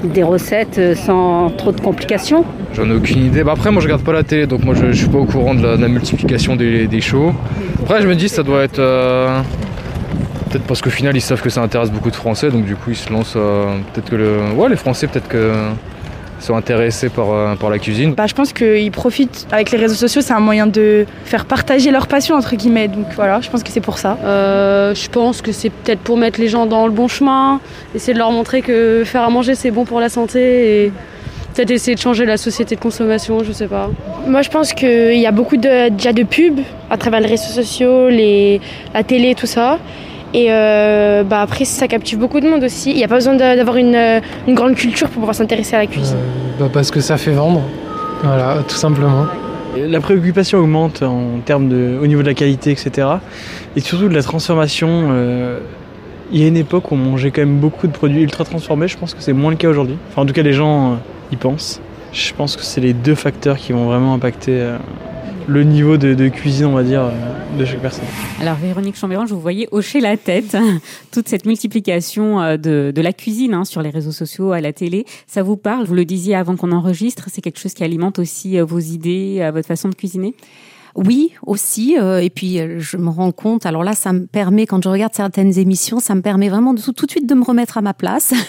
des 0.03 0.23
recettes 0.23 0.79
sans 0.95 1.49
trop 1.49 1.71
de 1.71 1.81
complications. 1.81 2.45
J'en 2.73 2.89
ai 2.89 2.93
aucune 2.93 3.25
idée. 3.25 3.43
Bah 3.43 3.53
après, 3.53 3.71
moi 3.71 3.81
je 3.81 3.87
regarde 3.87 4.03
pas 4.03 4.13
la 4.13 4.23
télé, 4.23 4.47
donc 4.47 4.63
moi 4.63 4.75
je, 4.75 4.91
suis 4.91 5.07
pas 5.07 5.17
au 5.17 5.25
courant 5.25 5.55
de 5.55 5.63
la, 5.63 5.87
multiplication 5.87 6.55
des, 6.55 7.01
shows. 7.01 7.33
Après, 7.81 8.01
je 8.01 8.07
me 8.07 8.15
dis, 8.15 8.29
ça 8.29 8.43
doit 8.43 8.63
être. 8.63 8.79
Euh, 8.79 9.41
peut-être 10.49 10.63
parce 10.63 10.81
qu'au 10.81 10.89
final, 10.89 11.15
ils 11.15 11.21
savent 11.21 11.41
que 11.41 11.49
ça 11.49 11.61
intéresse 11.61 11.91
beaucoup 11.91 12.11
de 12.11 12.15
Français, 12.15 12.49
donc 12.51 12.65
du 12.65 12.75
coup, 12.75 12.91
ils 12.91 12.95
se 12.95 13.11
lancent. 13.11 13.33
Euh, 13.35 13.77
peut-être 13.93 14.09
que 14.09 14.15
le. 14.15 14.37
Ouais, 14.55 14.69
les 14.69 14.75
Français, 14.75 15.07
peut-être 15.07 15.27
que 15.27 15.53
sont 16.39 16.55
intéressés 16.55 17.09
par, 17.09 17.31
euh, 17.31 17.55
par 17.55 17.69
la 17.69 17.79
cuisine 17.79 18.13
bah, 18.13 18.27
Je 18.27 18.33
pense 18.33 18.53
qu'ils 18.53 18.91
profitent 18.91 19.47
avec 19.51 19.71
les 19.71 19.77
réseaux 19.77 19.95
sociaux, 19.95 20.21
c'est 20.21 20.33
un 20.33 20.39
moyen 20.39 20.67
de 20.67 21.05
faire 21.25 21.45
partager 21.45 21.91
leur 21.91 22.07
passion 22.07 22.35
entre 22.35 22.55
guillemets. 22.55 22.87
Donc 22.87 23.05
voilà, 23.15 23.41
je 23.41 23.49
pense 23.49 23.63
que 23.63 23.69
c'est 23.69 23.81
pour 23.81 23.97
ça. 23.97 24.17
je 24.23 25.09
pense 25.09 25.41
que 25.41 25.51
c'est 25.51 25.69
peut-être 25.69 25.99
pour 25.99 26.17
mettre 26.17 26.39
les 26.39 26.47
gens 26.47 26.65
dans 26.65 26.85
le 26.85 26.91
bon 26.91 27.07
chemin, 27.07 27.59
essayer 27.95 28.13
de 28.13 28.19
leur 28.19 28.31
montrer 28.31 28.61
que 28.61 29.03
faire 29.05 29.23
à 29.23 29.29
manger 29.29 29.55
c'est 29.55 29.71
bon 29.71 29.85
pour 29.85 29.99
la 29.99 30.09
santé 30.09 30.85
et 30.85 30.91
peut-être 31.57 31.71
essayer 31.71 31.95
de 31.95 31.99
changer 31.99 32.25
la 32.25 32.37
société 32.37 32.75
de 32.75 32.79
consommation, 32.79 33.43
je 33.43 33.51
sais 33.51 33.67
pas. 33.67 33.89
Moi, 34.27 34.43
je 34.43 34.49
pense 34.49 34.73
qu'il 34.73 35.17
y 35.17 35.25
a 35.25 35.31
beaucoup 35.31 35.57
de, 35.57 35.89
déjà 35.89 36.13
de 36.13 36.23
pubs 36.23 36.59
à 36.91 36.97
travers 36.97 37.19
les 37.19 37.27
réseaux 37.27 37.51
sociaux, 37.51 38.09
les, 38.09 38.61
la 38.93 39.03
télé, 39.03 39.33
tout 39.33 39.47
ça. 39.47 39.79
Et 40.37 40.49
euh, 40.51 41.23
bah 41.23 41.41
après, 41.41 41.65
ça 41.65 41.87
captive 41.87 42.19
beaucoup 42.19 42.39
de 42.39 42.47
monde 42.47 42.63
aussi. 42.63 42.91
Il 42.91 42.97
n'y 42.97 43.03
a 43.03 43.07
pas 43.07 43.15
besoin 43.15 43.33
d'avoir 43.33 43.77
une, 43.77 44.21
une, 44.47 44.53
grande 44.53 44.75
culture 44.75 45.07
pour 45.07 45.21
pouvoir 45.21 45.33
s'intéresser 45.33 45.75
à 45.75 45.79
la 45.79 45.87
cuisine. 45.87 46.15
Euh, 46.15 46.59
bah 46.59 46.69
parce 46.71 46.91
que 46.91 46.99
ça 46.99 47.17
fait 47.17 47.31
vendre, 47.31 47.63
voilà, 48.21 48.59
tout 48.67 48.75
simplement. 48.75 49.25
La 49.75 49.99
préoccupation 49.99 50.59
augmente 50.59 51.01
en 51.01 51.39
termes 51.43 51.69
de, 51.69 51.97
au 51.99 52.05
niveau 52.05 52.21
de 52.21 52.27
la 52.27 52.35
qualité, 52.35 52.69
etc. 52.69 53.07
Et 53.75 53.79
surtout 53.79 54.09
de 54.09 54.13
la 54.13 54.21
transformation. 54.21 55.09
Euh, 55.11 55.59
il 56.31 56.39
y 56.39 56.43
a 56.43 56.47
une 56.47 56.57
époque 56.57 56.91
où 56.91 56.95
on 56.95 56.97
mangeait 56.97 57.31
quand 57.31 57.41
même 57.41 57.57
beaucoup 57.57 57.87
de 57.87 57.93
produits 57.93 58.21
ultra 58.21 58.43
transformés. 58.43 58.87
Je 58.87 58.97
pense 58.97 59.15
que 59.15 59.23
c'est 59.23 59.33
moins 59.33 59.49
le 59.49 59.57
cas 59.57 59.69
aujourd'hui. 59.69 59.97
Enfin, 60.11 60.21
en 60.21 60.25
tout 60.27 60.33
cas, 60.33 60.43
les 60.43 60.53
gens 60.53 60.99
y 61.31 61.35
pensent. 61.35 61.81
Je 62.13 62.31
pense 62.33 62.55
que 62.55 62.63
c'est 62.63 62.81
les 62.81 62.93
deux 62.93 63.15
facteurs 63.15 63.57
qui 63.57 63.73
vont 63.73 63.85
vraiment 63.85 64.13
impacter 64.13 64.51
euh, 64.51 64.77
le 65.47 65.63
niveau 65.63 65.97
de, 65.97 66.27
cuisine, 66.27 66.65
on 66.65 66.73
va 66.73 66.83
dire, 66.83 67.01
euh, 67.03 67.57
de 67.57 67.65
chaque 67.65 67.79
personne. 67.79 68.05
Alors 68.41 68.55
Véronique 68.55 68.95
Chambéran, 68.95 69.25
je 69.25 69.33
vous 69.33 69.39
voyais 69.39 69.67
hocher 69.71 70.01
la 70.01 70.17
tête. 70.17 70.57
Toute 71.11 71.27
cette 71.27 71.45
multiplication 71.45 72.41
euh, 72.41 72.57
de, 72.57 73.01
la 73.01 73.13
cuisine 73.13 73.53
hein, 73.53 73.63
sur 73.63 73.81
les 73.81 73.89
réseaux 73.89 74.11
sociaux, 74.11 74.51
à 74.51 74.61
la 74.61 74.73
télé, 74.73 75.05
ça 75.25 75.43
vous 75.43 75.57
parle? 75.57 75.85
Vous 75.85 75.95
le 75.95 76.05
disiez 76.05 76.35
avant 76.35 76.55
qu'on 76.55 76.71
enregistre, 76.71 77.29
c'est 77.31 77.41
quelque 77.41 77.59
chose 77.59 77.73
qui 77.73 77.83
alimente 77.83 78.19
aussi 78.19 78.59
vos 78.59 78.79
idées, 78.79 79.49
votre 79.53 79.67
façon 79.67 79.89
de 79.89 79.95
cuisiner? 79.95 80.33
Oui, 80.97 81.33
aussi. 81.45 81.95
Euh, 81.95 82.17
et 82.17 82.31
puis, 82.31 82.59
euh, 82.59 82.79
je 82.79 82.97
me 82.97 83.09
rends 83.09 83.31
compte, 83.31 83.67
alors 83.67 83.83
là, 83.83 83.93
ça 83.93 84.13
me 84.13 84.25
permet, 84.25 84.65
quand 84.65 84.83
je 84.83 84.89
regarde 84.89 85.13
certaines 85.13 85.59
émissions, 85.59 85.99
ça 85.99 86.15
me 86.15 86.21
permet 86.21 86.49
vraiment 86.49 86.73
de, 86.73 86.81
tout, 86.81 87.05
de 87.05 87.11
suite 87.11 87.29
de 87.29 87.35
me 87.35 87.43
remettre 87.43 87.77
à 87.77 87.81
ma 87.81 87.93
place. 87.93 88.33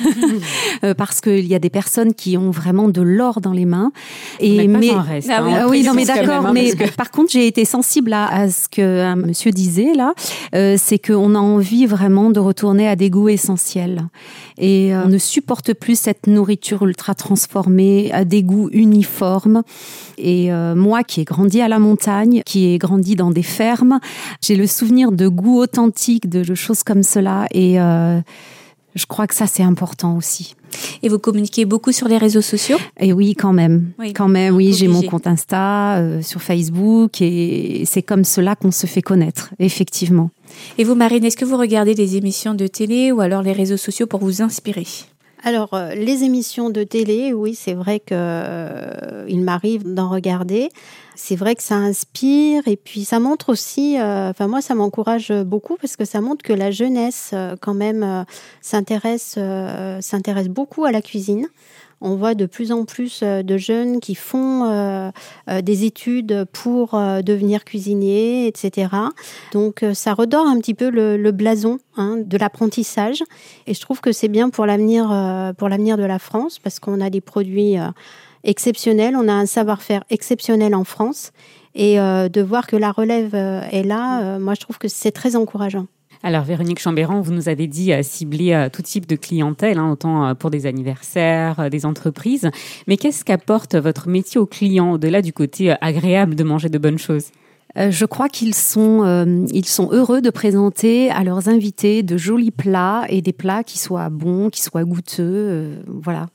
Euh, 0.84 0.94
parce 0.94 1.20
qu'il 1.20 1.46
y 1.46 1.54
a 1.56 1.58
des 1.58 1.70
personnes 1.70 2.14
qui 2.14 2.36
ont 2.36 2.50
vraiment 2.50 2.88
de 2.88 3.02
l'or 3.02 3.40
dans 3.40 3.52
les 3.52 3.64
mains. 3.64 3.90
Et, 4.38 4.68
mais, 4.68 4.92
reste, 4.92 5.28
ah 5.30 5.42
hein. 5.42 5.66
oui, 5.68 5.82
non, 5.82 5.92
mais 5.92 6.04
d'accord. 6.04 6.46
Hein, 6.46 6.52
mais 6.52 6.72
par 6.96 7.10
contre, 7.10 7.32
j'ai 7.32 7.48
été 7.48 7.64
sensible 7.64 8.12
à, 8.12 8.48
ce 8.48 8.68
que 8.68 9.14
monsieur 9.16 9.50
disait 9.50 9.92
là. 9.94 10.14
c'est 10.52 10.98
qu'on 11.04 11.34
a 11.34 11.38
envie 11.38 11.86
vraiment 11.86 12.30
de 12.30 12.38
retourner 12.38 12.86
à 12.86 12.94
des 12.94 13.10
goûts 13.10 13.28
essentiels. 13.28 14.04
Et 14.56 14.92
on 14.94 15.08
ne 15.08 15.18
supporte 15.18 15.74
plus 15.74 15.98
cette 15.98 16.28
nourriture 16.28 16.84
ultra 16.84 17.14
transformée, 17.14 18.10
à 18.12 18.24
des 18.24 18.44
goûts 18.44 18.68
uniformes. 18.70 19.62
Et 20.16 20.50
moi 20.76 21.02
qui 21.02 21.22
ai 21.22 21.24
grandi 21.24 21.60
à 21.60 21.68
la 21.68 21.80
montagne, 21.80 22.37
qui 22.44 22.72
est 22.72 22.78
grandi 22.78 23.16
dans 23.16 23.30
des 23.30 23.42
fermes. 23.42 24.00
J'ai 24.40 24.56
le 24.56 24.66
souvenir 24.66 25.12
de 25.12 25.28
goûts 25.28 25.58
authentiques, 25.58 26.28
de 26.28 26.54
choses 26.54 26.82
comme 26.82 27.02
cela. 27.02 27.46
Et 27.52 27.80
euh, 27.80 28.20
je 28.94 29.06
crois 29.06 29.26
que 29.26 29.34
ça, 29.34 29.46
c'est 29.46 29.62
important 29.62 30.16
aussi. 30.16 30.54
Et 31.02 31.08
vous 31.08 31.18
communiquez 31.18 31.64
beaucoup 31.64 31.92
sur 31.92 32.08
les 32.08 32.18
réseaux 32.18 32.42
sociaux? 32.42 32.78
Et 33.00 33.12
oui, 33.12 33.34
quand 33.34 33.52
même. 33.52 33.92
quand 34.14 34.28
même, 34.28 34.54
oui, 34.54 34.72
j'ai 34.72 34.88
mon 34.88 35.02
compte 35.02 35.26
Insta, 35.26 35.96
euh, 35.96 36.22
sur 36.22 36.42
Facebook, 36.42 37.22
et 37.22 37.84
c'est 37.86 38.02
comme 38.02 38.24
cela 38.24 38.56
qu'on 38.56 38.70
se 38.70 38.86
fait 38.86 39.02
connaître, 39.02 39.50
effectivement. 39.58 40.30
Et 40.76 40.84
vous, 40.84 40.94
Marine, 40.94 41.24
est-ce 41.24 41.36
que 41.36 41.44
vous 41.44 41.56
regardez 41.56 41.94
des 41.94 42.16
émissions 42.16 42.54
de 42.54 42.66
télé 42.66 43.12
ou 43.12 43.20
alors 43.20 43.42
les 43.42 43.52
réseaux 43.52 43.76
sociaux 43.76 44.06
pour 44.06 44.20
vous 44.20 44.42
inspirer? 44.42 44.86
Alors, 45.48 45.72
euh, 45.72 45.94
les 45.94 46.24
émissions 46.24 46.68
de 46.68 46.84
télé, 46.84 47.32
oui, 47.32 47.54
c'est 47.54 47.72
vrai 47.72 48.00
que 48.00 48.12
euh, 48.12 49.42
m'arrive 49.42 49.82
d'en 49.82 50.10
regarder. 50.10 50.68
C'est 51.14 51.36
vrai 51.36 51.54
que 51.54 51.62
ça 51.62 51.76
inspire 51.76 52.68
et 52.68 52.76
puis 52.76 53.06
ça 53.06 53.18
montre 53.18 53.48
aussi, 53.48 53.98
euh, 53.98 54.28
enfin 54.28 54.46
moi 54.46 54.60
ça 54.60 54.74
m'encourage 54.74 55.32
beaucoup 55.32 55.76
parce 55.80 55.96
que 55.96 56.04
ça 56.04 56.20
montre 56.20 56.42
que 56.42 56.52
la 56.52 56.70
jeunesse 56.70 57.34
quand 57.62 57.72
même 57.72 58.26
s'intéresse 58.60 59.38
beaucoup 60.48 60.84
à 60.84 60.92
la 60.92 61.00
cuisine. 61.00 61.48
On 62.00 62.14
voit 62.14 62.34
de 62.34 62.46
plus 62.46 62.70
en 62.70 62.84
plus 62.84 63.20
euh, 63.22 63.42
de 63.42 63.56
jeunes 63.56 64.00
qui 64.00 64.14
font 64.14 64.64
euh, 64.64 65.10
euh, 65.50 65.62
des 65.62 65.84
études 65.84 66.46
pour 66.52 66.90
devenir 66.90 67.64
cuisiniers, 67.64 68.46
etc. 68.46 68.88
Donc 69.52 69.84
ça 69.94 70.14
redore 70.14 70.46
un 70.46 70.58
petit 70.58 70.74
peu 70.74 70.90
le, 70.90 71.30
blason 71.32 71.78
hein, 71.96 72.18
de 72.24 72.38
l'apprentissage. 72.38 73.22
Et 73.66 73.74
je 73.74 73.80
trouve 73.80 74.00
que 74.00 74.12
c'est 74.12 74.28
bien 74.28 74.50
pour 74.50 74.66
l'avenir 74.66 75.06
pour 75.56 75.68
l'avenir 75.68 75.96
de 75.96 76.04
la 76.04 76.18
France 76.18 76.58
parce 76.58 76.78
qu'on 76.78 77.00
a 77.00 77.10
des 77.10 77.20
produits 77.20 77.76
exceptionnels, 78.44 79.14
on 79.16 79.28
a 79.28 79.32
un 79.32 79.46
savoir-faire 79.46 80.04
exceptionnel 80.10 80.74
en 80.74 80.84
France. 80.84 81.32
Et 81.74 81.96
de 81.96 82.42
voir 82.42 82.66
que 82.66 82.76
la 82.76 82.90
relève 82.90 83.34
est 83.34 83.84
là, 83.84 84.38
moi 84.38 84.54
je 84.54 84.60
trouve 84.60 84.78
que 84.78 84.88
c'est 84.88 85.12
très 85.12 85.36
encourageant. 85.36 85.86
Alors 86.24 86.42
Véronique 86.42 86.80
Chambéran, 86.80 87.20
vous 87.20 87.32
nous 87.32 87.48
avez 87.48 87.68
dit 87.68 87.92
euh, 87.92 88.02
cibler 88.02 88.52
euh, 88.52 88.68
tout 88.68 88.82
type 88.82 89.06
de 89.06 89.14
clientèle, 89.14 89.78
hein, 89.78 89.92
autant 89.92 90.26
euh, 90.26 90.34
pour 90.34 90.50
des 90.50 90.66
anniversaires, 90.66 91.70
des 91.70 91.86
entreprises. 91.86 92.50
Mais 92.88 92.96
qu'est-ce 92.96 93.24
qu'apporte 93.24 93.76
votre 93.76 94.08
métier 94.08 94.40
aux 94.40 94.46
clients 94.46 94.92
au-delà 94.92 95.22
du 95.22 95.32
côté 95.32 95.74
agréable 95.80 96.34
de 96.34 96.42
manger 96.42 96.68
de 96.68 96.78
bonnes 96.78 96.98
choses? 96.98 97.30
Je 97.76 98.06
crois 98.06 98.28
qu'ils 98.28 98.54
sont, 98.54 99.02
heureux 99.04 100.20
de 100.20 100.30
présenter 100.30 101.10
à 101.10 101.22
leurs 101.22 101.48
invités 101.48 102.02
de 102.02 102.16
jolis 102.16 102.50
plats 102.50 103.04
et 103.08 103.22
des 103.22 103.34
plats 103.34 103.62
qui 103.62 103.78
soient 103.78 104.08
bons, 104.08 104.48
qui 104.50 104.62
soient 104.62 104.84
goûteux. 104.84 105.78
voilà. 105.86 106.26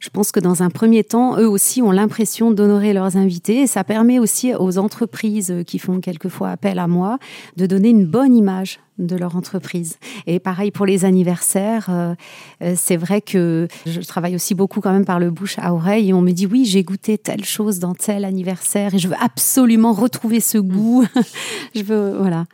Je 0.00 0.08
pense 0.08 0.32
que 0.32 0.40
dans 0.40 0.62
un 0.62 0.70
premier 0.70 1.04
temps, 1.04 1.38
eux 1.38 1.46
aussi 1.46 1.82
ont 1.82 1.90
l'impression 1.90 2.50
d'honorer 2.50 2.94
leurs 2.94 3.18
invités 3.18 3.60
et 3.60 3.66
ça 3.66 3.84
permet 3.84 4.18
aussi 4.18 4.54
aux 4.54 4.78
entreprises 4.78 5.54
qui 5.66 5.78
font 5.78 6.00
quelquefois 6.00 6.48
appel 6.48 6.78
à 6.78 6.88
moi 6.88 7.18
de 7.58 7.66
donner 7.66 7.90
une 7.90 8.06
bonne 8.06 8.34
image 8.34 8.80
de 8.98 9.14
leur 9.14 9.36
entreprise. 9.36 9.98
Et 10.26 10.40
pareil 10.40 10.70
pour 10.70 10.86
les 10.86 11.04
anniversaires, 11.04 11.88
euh, 11.90 12.14
euh, 12.62 12.74
c'est 12.76 12.96
vrai 12.96 13.20
que 13.20 13.68
je 13.84 14.00
travaille 14.00 14.34
aussi 14.34 14.54
beaucoup 14.54 14.80
quand 14.80 14.92
même 14.92 15.04
par 15.04 15.18
le 15.18 15.30
bouche 15.30 15.58
à 15.58 15.74
oreille 15.74 16.08
et 16.08 16.12
on 16.14 16.22
me 16.22 16.32
dit 16.32 16.46
oui, 16.46 16.64
j'ai 16.64 16.82
goûté 16.82 17.18
telle 17.18 17.44
chose 17.44 17.78
dans 17.78 17.94
tel 17.94 18.24
anniversaire 18.24 18.94
et 18.94 18.98
je 18.98 19.06
veux 19.06 19.16
absolument 19.20 19.92
retrouver 19.92 20.40
ce 20.40 20.56
goût. 20.56 21.04
je 21.74 21.82
veux, 21.82 22.16
voilà. 22.16 22.46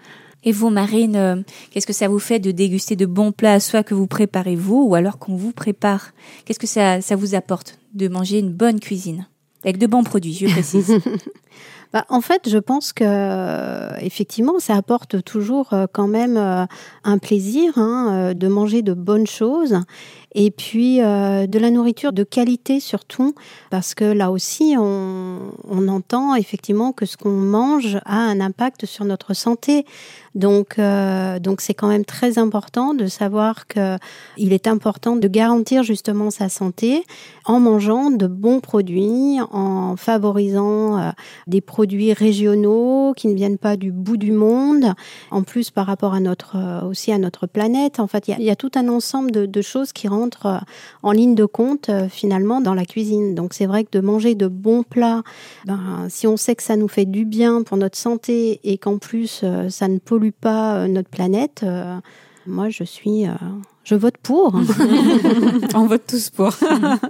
Et 0.47 0.53
vous, 0.53 0.71
Marine, 0.71 1.17
euh, 1.17 1.37
qu'est-ce 1.71 1.89
que 1.89 1.93
ça 1.93 2.07
vous 2.07 2.21
fait 2.21 2.39
de 2.39 2.53
déguster 2.53 2.95
de 2.95 3.05
bons 3.05 3.33
plats, 3.33 3.59
soit 3.59 3.83
que 3.83 3.95
vous 3.95 4.07
préparez 4.07 4.55
vous, 4.55 4.87
ou 4.87 4.95
alors 4.95 5.19
qu'on 5.19 5.35
vous 5.35 5.51
prépare? 5.51 6.13
Qu'est-ce 6.45 6.61
que 6.61 6.69
ça, 6.69 7.01
ça 7.01 7.17
vous 7.17 7.35
apporte 7.35 7.81
de 7.95 8.07
manger 8.07 8.39
une 8.39 8.53
bonne 8.53 8.79
cuisine? 8.79 9.27
Avec 9.65 9.79
de 9.79 9.89
bons 9.89 10.05
produits, 10.05 10.35
je 10.35 10.47
précise. 10.47 10.95
Bah, 11.93 12.05
en 12.09 12.21
fait, 12.21 12.51
je 12.51 12.59
pense 12.59 12.93
que 12.93 14.05
effectivement, 14.05 14.59
ça 14.59 14.75
apporte 14.75 15.23
toujours 15.23 15.73
euh, 15.73 15.87
quand 15.91 16.09
même 16.09 16.37
euh, 16.37 16.67
un 17.05 17.19
plaisir 17.19 17.79
hein, 17.79 18.35
de 18.35 18.49
manger 18.49 18.83
de 18.83 18.93
bonnes 18.93 19.29
choses 19.29 19.79
et 20.37 20.51
puis 20.53 20.99
de 20.99 21.59
la 21.59 21.71
nourriture 21.71 22.13
de 22.13 22.23
qualité 22.23 22.79
surtout, 22.79 23.35
parce 23.71 23.95
que 23.95 24.05
là 24.05 24.31
aussi, 24.31 24.77
on, 24.79 25.53
entend 25.89 26.35
effectivement 26.35 26.93
que 26.93 27.07
ce 27.07 27.17
qu'on 27.17 27.31
mange 27.31 27.99
a 28.05 28.17
un 28.17 28.41
impact 28.41 28.87
sur 28.87 29.05
notre 29.05 29.35
santé. 29.35 29.87
Donc, 30.35 30.79
euh, 30.79 31.39
donc 31.39 31.63
c'est 31.63 31.73
quand 31.73 31.89
même 31.89 32.05
très 32.05 32.39
important 32.39 32.93
de 32.93 33.07
savoir 33.07 33.67
que 33.67 33.97
il 34.37 34.53
est 34.53 34.67
important 34.67 35.17
de 35.17 35.29
garantir 35.29 35.83
justement 35.83 36.31
sa 36.31 36.51
santé 36.51 37.05
en 37.47 37.59
mangeant 37.59 38.11
de 38.11 38.27
bons 38.27 38.61
produits, 38.61 39.39
en 39.51 39.97
favorisant 39.97 40.99
euh, 40.99 41.11
des 41.47 41.63
produits 41.63 42.13
régionaux 42.13 43.15
qui 43.17 43.29
ne 43.29 43.35
viennent 43.35 43.59
pas 43.59 43.77
du 43.77 43.93
bout 43.93 44.19
du 44.19 44.33
monde. 44.33 44.93
En 45.31 45.43
plus, 45.43 45.71
par 45.71 45.87
rapport 45.87 46.13
à 46.13 46.21
notre 46.21 46.57
euh, 46.57 46.83
aussi 46.83 47.13
à 47.13 47.19
notre 47.19 47.47
planète, 47.47 47.99
en 47.99 48.07
fait, 48.07 48.29
il 48.29 48.45
y 48.45 48.51
a, 48.51 48.57
tout 48.57 48.73
un 48.75 48.89
ensemble 48.89 49.31
de, 49.31 49.47
de, 49.47 49.63
choses 49.63 49.93
qui 49.93 50.09
rentrent 50.27 50.65
en 51.03 51.13
ligne 51.13 51.35
de 51.35 51.45
compte 51.45 51.91
finalement 52.11 52.61
dans 52.61 52.75
la 52.75 52.85
cuisine. 52.85 53.35
Donc, 53.35 53.55
c'est 53.55 53.67
vrai 53.67 53.85
que 53.85 53.91
de 53.93 54.01
manger 54.01 54.35
de 54.35 54.49
bons 54.49 54.83
plats, 54.83 55.23
ben, 55.67 56.07
si 56.09 56.27
on 56.27 56.37
sait 56.37 56.55
que 56.55 56.63
ça 56.63 56.77
nous 56.77 56.89
fait 56.89 57.05
du 57.05 57.25
bien 57.25 57.63
pour 57.63 57.77
notre 57.77 57.97
santé 57.97 58.61
et 58.65 58.79
qu'en 58.79 58.99
plus 58.99 59.45
ça 59.69 59.89
ne 59.89 59.99
pollue 59.99 60.31
pas 60.31 60.77
euh, 60.77 60.89
notre 60.89 61.09
planète, 61.09 61.63
euh, 61.63 61.97
moi 62.47 62.69
je 62.71 62.85
suis, 62.85 63.27
euh, 63.27 63.33
je 63.85 63.95
vote 63.95 64.17
pour. 64.23 64.55
On 65.75 65.87
vote 65.87 66.03
tous 66.07 66.31
pour. 66.31 66.53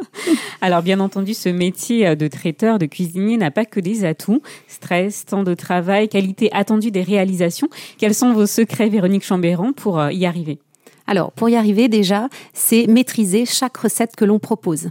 Alors 0.61 0.83
bien 0.83 1.01
entendu, 1.01 1.35
ce 1.35 1.49
métier 1.49 2.17
de 2.17 2.29
traiteur, 2.29 2.79
de 2.79 2.87
cuisinier 2.87 3.37
n'a 3.37 3.51
pas 3.51 3.65
que 3.65 3.81
des 3.81 4.05
atouts. 4.05 4.43
Stress, 4.69 5.25
temps 5.27 5.43
de 5.43 5.55
travail, 5.55 6.09
qualité 6.09 6.51
attendue 6.53 6.91
des 6.91 7.03
réalisations. 7.03 7.69
Quels 7.99 8.15
sont 8.15 8.33
vos 8.33 8.47
secrets, 8.47 8.89
Véronique 8.89 9.25
Chambéran, 9.25 9.73
pour 9.73 10.03
y 10.11 10.27
arriver? 10.27 10.59
Alors, 11.07 11.33
pour 11.33 11.49
y 11.49 11.57
arriver, 11.57 11.89
déjà, 11.89 12.29
c'est 12.53 12.87
maîtriser 12.87 13.47
chaque 13.47 13.77
recette 13.77 14.17
que 14.17 14.25
l'on 14.25 14.39
propose. 14.39 14.91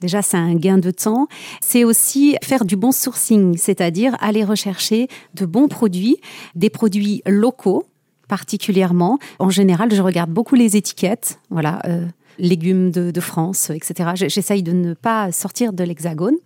Déjà, 0.00 0.22
c'est 0.22 0.36
un 0.36 0.54
gain 0.54 0.78
de 0.78 0.90
temps. 0.90 1.26
C'est 1.60 1.84
aussi 1.84 2.36
faire 2.42 2.64
du 2.64 2.76
bon 2.76 2.92
sourcing, 2.92 3.56
c'est-à-dire 3.56 4.16
aller 4.20 4.44
rechercher 4.44 5.08
de 5.34 5.46
bons 5.46 5.68
produits, 5.68 6.18
des 6.54 6.70
produits 6.70 7.22
locaux 7.26 7.86
particulièrement. 8.28 9.18
En 9.38 9.50
général, 9.50 9.94
je 9.94 10.02
regarde 10.02 10.30
beaucoup 10.30 10.56
les 10.56 10.76
étiquettes. 10.76 11.38
Voilà. 11.50 11.80
Euh, 11.86 12.06
légumes 12.38 12.90
de, 12.90 13.20
France, 13.20 13.70
etc. 13.70 14.10
J'essaye 14.14 14.62
de 14.62 14.72
ne 14.72 14.94
pas 14.94 15.32
sortir 15.32 15.72
de 15.72 15.82
l'hexagone. 15.84 16.36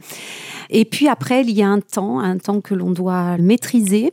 Et 0.70 0.84
puis 0.84 1.08
après, 1.08 1.42
il 1.42 1.50
y 1.50 1.62
a 1.62 1.68
un 1.68 1.80
temps, 1.80 2.20
un 2.20 2.38
temps 2.38 2.60
que 2.60 2.74
l'on 2.74 2.92
doit 2.92 3.36
maîtriser. 3.38 4.12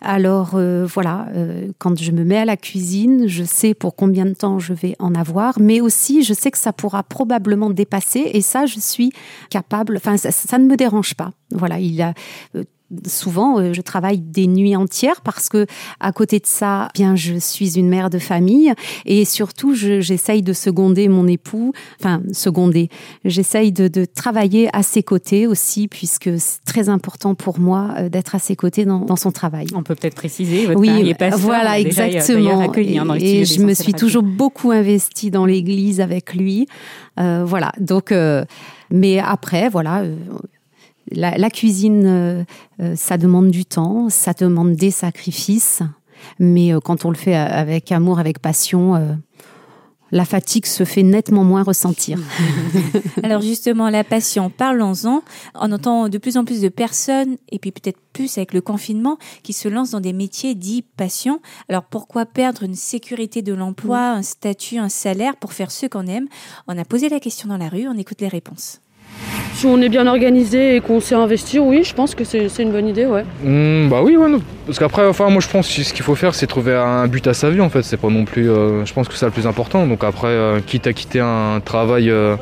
Alors 0.00 0.52
euh, 0.54 0.86
voilà, 0.86 1.28
euh, 1.34 1.68
quand 1.78 2.00
je 2.00 2.12
me 2.12 2.24
mets 2.24 2.38
à 2.38 2.44
la 2.44 2.56
cuisine, 2.56 3.26
je 3.26 3.44
sais 3.44 3.74
pour 3.74 3.94
combien 3.94 4.24
de 4.24 4.32
temps 4.32 4.58
je 4.58 4.72
vais 4.72 4.96
en 4.98 5.14
avoir, 5.14 5.60
mais 5.60 5.80
aussi 5.80 6.22
je 6.22 6.32
sais 6.32 6.50
que 6.50 6.58
ça 6.58 6.72
pourra 6.72 7.02
probablement 7.02 7.70
dépasser. 7.70 8.30
Et 8.32 8.40
ça, 8.40 8.64
je 8.66 8.80
suis 8.80 9.12
capable. 9.50 9.98
Enfin, 9.98 10.16
ça, 10.16 10.58
ne 10.58 10.64
me 10.64 10.76
dérange 10.76 11.14
pas. 11.14 11.32
Voilà, 11.50 11.78
il 11.78 12.00
a 12.00 12.14
euh, 12.54 12.64
souvent 13.06 13.58
euh, 13.58 13.72
je 13.72 13.80
travaille 13.80 14.18
des 14.18 14.46
nuits 14.46 14.76
entières 14.76 15.20
parce 15.20 15.48
que 15.48 15.66
à 16.00 16.12
côté 16.12 16.38
de 16.38 16.46
ça 16.46 16.88
bien 16.94 17.16
je 17.16 17.34
suis 17.34 17.78
une 17.78 17.88
mère 17.88 18.08
de 18.08 18.18
famille 18.18 18.72
et 19.04 19.24
surtout 19.24 19.74
j'essaye 19.74 20.42
de 20.42 20.52
seconder 20.52 21.08
mon 21.08 21.26
époux 21.26 21.72
enfin 22.00 22.22
seconder. 22.32 22.88
J'essaye 23.24 23.72
de, 23.72 23.88
de, 23.88 24.04
travailler 24.04 24.68
à 24.72 24.82
ses 24.82 25.02
côtés 25.02 25.46
aussi 25.46 25.88
puisque 25.88 26.30
c'est 26.38 26.64
très 26.64 26.88
important 26.88 27.34
pour 27.34 27.58
moi 27.58 27.94
euh, 27.98 28.08
d'être 28.08 28.34
à 28.34 28.38
ses 28.38 28.56
côtés 28.56 28.84
dans, 28.84 29.00
dans, 29.00 29.16
son 29.16 29.32
travail. 29.32 29.66
On 29.74 29.82
peut 29.82 29.94
peut-être 29.94 30.14
préciser 30.14 30.66
votre 30.66 30.80
oui 30.80 31.14
voilà 31.36 31.72
euh, 31.72 31.80
exactement. 31.80 32.60
hein, 32.60 33.16
et, 33.18 33.44
je 33.44 33.60
me 33.62 33.74
suis 33.74 33.92
toujours 33.92 34.22
beaucoup 34.22 34.70
investie 34.70 35.30
dans 35.30 35.46
l'église 35.46 36.00
avec 36.00 36.34
lui. 36.34 36.66
Euh, 37.20 37.44
voilà. 37.44 37.72
Donc 37.78 38.12
mais 38.90 39.18
après 39.18 39.68
voilà 39.68 40.02
la, 41.12 41.50
cuisine, 41.50 42.06
euh, 42.06 42.44
euh, 42.80 42.96
ça 42.96 43.18
demande 43.18 43.50
du 43.50 43.64
temps, 43.64 44.08
ça 44.08 44.32
demande 44.32 44.74
des 44.74 44.90
sacrifices, 44.90 45.82
mais 46.38 46.72
euh, 46.72 46.80
quand 46.80 47.04
on 47.04 47.10
le 47.10 47.16
fait 47.16 47.34
avec 47.34 47.92
amour, 47.92 48.18
avec 48.18 48.38
passion, 48.38 49.18
la 50.10 50.24
fatigue 50.24 50.64
se 50.64 50.84
fait 50.84 51.02
nettement 51.02 51.44
moins 51.44 51.62
ressentir. 51.62 52.18
Alors 53.22 53.42
justement, 53.42 53.90
la 53.90 54.04
passion, 54.04 54.48
parlons-en. 54.48 55.22
On 55.54 55.72
entend 55.72 56.08
de 56.08 56.18
plus 56.18 56.36
en 56.36 56.44
plus 56.44 56.60
de 56.60 56.68
personnes, 56.68 57.36
et 57.50 57.58
puis 57.58 57.72
peut-être 57.72 57.98
plus 58.12 58.38
avec 58.38 58.54
le 58.54 58.60
confinement, 58.60 59.18
qui 59.42 59.52
se 59.52 59.68
lancent 59.68 59.90
dans 59.90 60.00
des 60.00 60.14
métiers 60.14 60.54
dits 60.54 60.82
passion. 60.96 61.40
Alors 61.68 61.84
pourquoi 61.84 62.26
perdre 62.26 62.62
une 62.62 62.74
sécurité 62.74 63.42
de 63.42 63.52
l'emploi, 63.52 64.10
un 64.10 64.22
statut, 64.22 64.78
un 64.78 64.88
salaire 64.88 65.36
pour 65.36 65.52
faire 65.52 65.70
ce 65.70 65.86
qu'on 65.86 66.06
aime? 66.06 66.28
On 66.66 66.78
a 66.78 66.84
posé 66.84 67.08
la 67.08 67.20
question 67.20 67.48
dans 67.48 67.58
la 67.58 67.68
rue, 67.68 67.86
on 67.86 67.96
écoute 67.98 68.20
les 68.20 68.28
réponses. 68.28 68.80
Si 69.54 69.66
on 69.66 69.80
est 69.82 69.88
bien 69.88 70.06
organisé 70.06 70.76
et 70.76 70.80
qu'on 70.80 71.00
sait 71.00 71.16
investir, 71.16 71.64
oui, 71.64 71.82
je 71.82 71.92
pense 71.92 72.14
que 72.14 72.22
c'est 72.22 72.62
une 72.62 72.70
bonne 72.70 72.86
idée, 72.86 73.06
ouais. 73.06 73.24
Mmh, 73.42 73.88
bah 73.88 74.02
oui, 74.04 74.16
ouais, 74.16 74.30
parce 74.66 74.78
qu'après, 74.78 75.06
enfin, 75.06 75.30
moi 75.30 75.40
je 75.40 75.48
pense 75.48 75.66
que 75.66 75.82
ce 75.82 75.92
qu'il 75.94 76.04
faut 76.04 76.14
faire, 76.14 76.34
c'est 76.34 76.46
trouver 76.46 76.74
un 76.74 77.08
but 77.08 77.26
à 77.26 77.34
sa 77.34 77.50
vie 77.50 77.60
en 77.60 77.70
fait. 77.70 77.82
C'est 77.82 77.96
pas 77.96 78.08
non 78.08 78.24
plus, 78.24 78.50
euh, 78.50 78.84
je 78.84 78.92
pense 78.92 79.08
que 79.08 79.14
c'est 79.14 79.24
le 79.24 79.32
plus 79.32 79.46
important. 79.46 79.86
Donc 79.86 80.04
après, 80.04 80.28
euh, 80.28 80.60
quitte 80.64 80.86
à 80.86 80.92
quitter 80.92 81.20
un 81.20 81.60
travail 81.64 82.10
euh, 82.10 82.36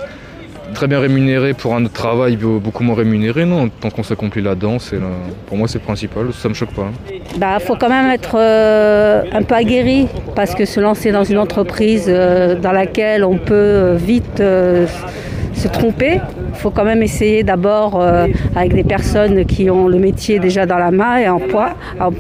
très 0.75 0.89
bien 0.89 0.99
rémunéré 0.99 1.55
pour 1.55 1.75
un 1.75 1.85
autre 1.85 1.95
travail 1.95 2.37
beaucoup 2.37 2.83
moins 2.83 2.97
rémunéré, 2.97 3.45
non. 3.45 3.69
Tant 3.69 3.91
qu'on 3.91 4.03
s'accomplit 4.03 4.43
là-dedans, 4.43 4.79
c'est 4.79 4.99
pour 5.47 5.57
moi 5.57 5.69
c'est 5.69 5.79
le 5.79 5.85
principal. 5.85 6.33
Ça 6.35 6.49
me 6.49 6.55
choque 6.55 6.75
pas. 6.75 6.91
Bah, 7.39 7.61
faut 7.61 7.77
quand 7.77 7.89
même 7.89 8.11
être 8.11 8.37
un 8.37 9.43
peu 9.43 9.55
aguerri 9.55 10.09
parce 10.35 10.55
que 10.55 10.65
se 10.65 10.81
lancer 10.81 11.13
dans 11.13 11.25
une 11.25 11.39
entreprise 11.39 12.09
dans 12.09 12.73
laquelle 12.73 13.25
on 13.25 13.39
peut 13.39 13.95
vite 13.95 14.43
se 15.55 15.69
tromper. 15.69 16.21
Il 16.51 16.59
faut 16.59 16.71
quand 16.71 16.85
même 16.85 17.03
essayer 17.03 17.43
d'abord 17.43 18.01
euh, 18.01 18.27
avec 18.55 18.75
des 18.75 18.85
personnes 18.85 19.45
qui 19.45 19.71
ont 19.71 19.89
le 19.89 19.99
métier 19.99 20.39
déjà 20.39 20.67
dans 20.67 20.79
la 20.79 20.91
main 20.91 21.19
et 21.19 21.29
en 21.29 21.39
poids, 21.39 21.75
en. 22.01 22.13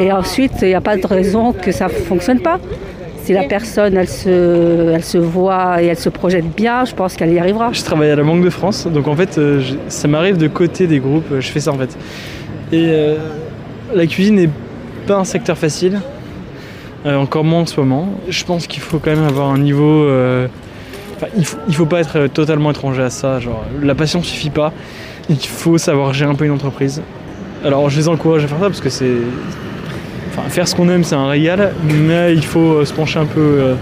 Et 0.00 0.12
ensuite, 0.12 0.52
il 0.62 0.68
n'y 0.68 0.74
a 0.74 0.80
pas 0.80 0.96
de 0.96 1.06
raison 1.06 1.52
que 1.52 1.72
ça 1.72 1.86
ne 1.86 1.90
fonctionne 1.90 2.40
pas. 2.40 2.58
Si 3.22 3.32
la 3.32 3.44
personne, 3.44 3.96
elle 3.96 4.08
se, 4.08 4.92
elle 4.94 5.04
se 5.04 5.18
voit 5.18 5.82
et 5.82 5.86
elle 5.86 5.98
se 5.98 6.08
projette 6.08 6.46
bien, 6.54 6.84
je 6.84 6.94
pense 6.94 7.16
qu'elle 7.16 7.32
y 7.32 7.38
arrivera. 7.40 7.72
Je 7.72 7.82
travaille 7.82 8.10
à 8.10 8.16
la 8.16 8.22
Banque 8.22 8.44
de 8.44 8.50
France, 8.50 8.86
donc 8.86 9.08
en 9.08 9.16
fait, 9.16 9.38
euh, 9.38 9.62
ça 9.88 10.06
m'arrive 10.06 10.36
de 10.36 10.46
côté 10.46 10.86
des 10.86 11.00
groupes, 11.00 11.32
euh, 11.32 11.40
je 11.40 11.48
fais 11.48 11.58
ça 11.58 11.72
en 11.72 11.78
fait. 11.78 11.96
Et 12.72 12.92
la 13.94 14.06
cuisine 14.06 14.34
n'est 14.34 14.50
pas 15.06 15.16
un 15.16 15.24
secteur 15.24 15.56
facile, 15.56 16.00
encore 17.04 17.44
moins 17.44 17.60
en 17.60 17.66
ce 17.66 17.78
moment. 17.78 18.08
Je 18.28 18.44
pense 18.44 18.66
qu'il 18.66 18.82
faut 18.82 18.98
quand 18.98 19.14
même 19.14 19.24
avoir 19.24 19.50
un 19.50 19.58
niveau. 19.58 20.08
Enfin, 21.16 21.26
il, 21.36 21.44
faut, 21.44 21.58
il 21.68 21.74
faut 21.74 21.86
pas 21.86 22.00
être 22.00 22.16
euh, 22.18 22.28
totalement 22.28 22.70
étranger 22.70 23.02
à 23.02 23.10
ça. 23.10 23.40
Genre, 23.40 23.64
la 23.82 23.94
passion 23.94 24.22
suffit 24.22 24.50
pas. 24.50 24.72
Il 25.28 25.38
faut 25.38 25.78
savoir 25.78 26.14
gérer 26.14 26.30
un 26.30 26.34
peu 26.34 26.44
une 26.44 26.52
entreprise. 26.52 27.02
Alors, 27.64 27.90
je 27.90 27.98
les 27.98 28.08
encourage 28.08 28.44
à 28.44 28.48
faire 28.48 28.58
ça 28.58 28.66
parce 28.66 28.80
que 28.80 28.90
c'est. 28.90 29.12
Enfin, 30.30 30.48
faire 30.48 30.68
ce 30.68 30.74
qu'on 30.74 30.88
aime, 30.88 31.04
c'est 31.04 31.14
un 31.14 31.28
régal, 31.28 31.72
mais 31.84 32.32
il 32.34 32.44
faut 32.44 32.74
euh, 32.74 32.84
se 32.84 32.92
pencher 32.92 33.18
un 33.18 33.24
peu 33.24 33.40
euh, 33.40 33.74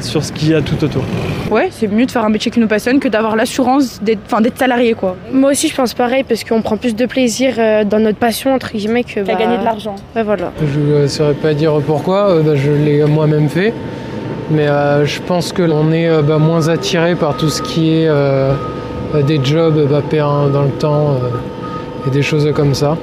sur 0.00 0.22
ce 0.22 0.32
qu'il 0.32 0.50
y 0.50 0.54
a 0.54 0.60
tout 0.60 0.82
autour. 0.84 1.02
Ouais, 1.50 1.68
c'est 1.70 1.86
mieux 1.86 2.06
de 2.06 2.10
faire 2.10 2.24
un 2.24 2.28
métier 2.28 2.50
qui 2.50 2.60
nous 2.60 2.66
passionne 2.66 2.98
que 2.98 3.08
d'avoir 3.08 3.36
l'assurance 3.36 4.00
d'être 4.02 4.20
enfin, 4.26 4.40
d'être 4.40 4.58
salarié 4.58 4.94
quoi. 4.94 5.16
Moi 5.32 5.52
aussi, 5.52 5.68
je 5.68 5.74
pense 5.74 5.94
pareil 5.94 6.24
parce 6.24 6.44
qu'on 6.44 6.62
prend 6.62 6.76
plus 6.76 6.94
de 6.94 7.06
plaisir 7.06 7.54
euh, 7.58 7.84
dans 7.84 7.98
notre 7.98 8.18
passion, 8.18 8.52
entre 8.52 8.72
guillemets, 8.72 9.04
que 9.04 9.20
Qu'à 9.20 9.34
bah, 9.34 9.34
gagner 9.38 9.58
de 9.58 9.64
l'argent. 9.64 9.94
Ouais, 10.14 10.22
voilà. 10.22 10.52
Je 10.60 11.02
ne 11.02 11.06
saurais 11.06 11.34
pas 11.34 11.54
dire 11.54 11.72
pourquoi, 11.86 12.30
euh, 12.30 12.42
bah, 12.42 12.56
je 12.56 12.70
l'ai 12.70 13.04
moi-même 13.04 13.48
fait. 13.48 13.72
Mais 14.50 14.68
euh, 14.68 15.04
je 15.04 15.20
pense 15.22 15.52
qu'on 15.52 15.90
est 15.92 16.08
euh, 16.08 16.22
bah, 16.22 16.38
moins 16.38 16.68
attiré 16.68 17.16
par 17.16 17.36
tout 17.36 17.48
ce 17.48 17.62
qui 17.62 17.90
est 17.90 18.06
euh, 18.06 18.54
des 19.26 19.44
jobs 19.44 19.88
bah, 19.90 20.02
dans 20.10 20.62
le 20.62 20.70
temps 20.78 21.16
et 22.06 22.10
des 22.10 22.22
choses 22.22 22.48
comme 22.54 22.74
ça. 22.74 22.96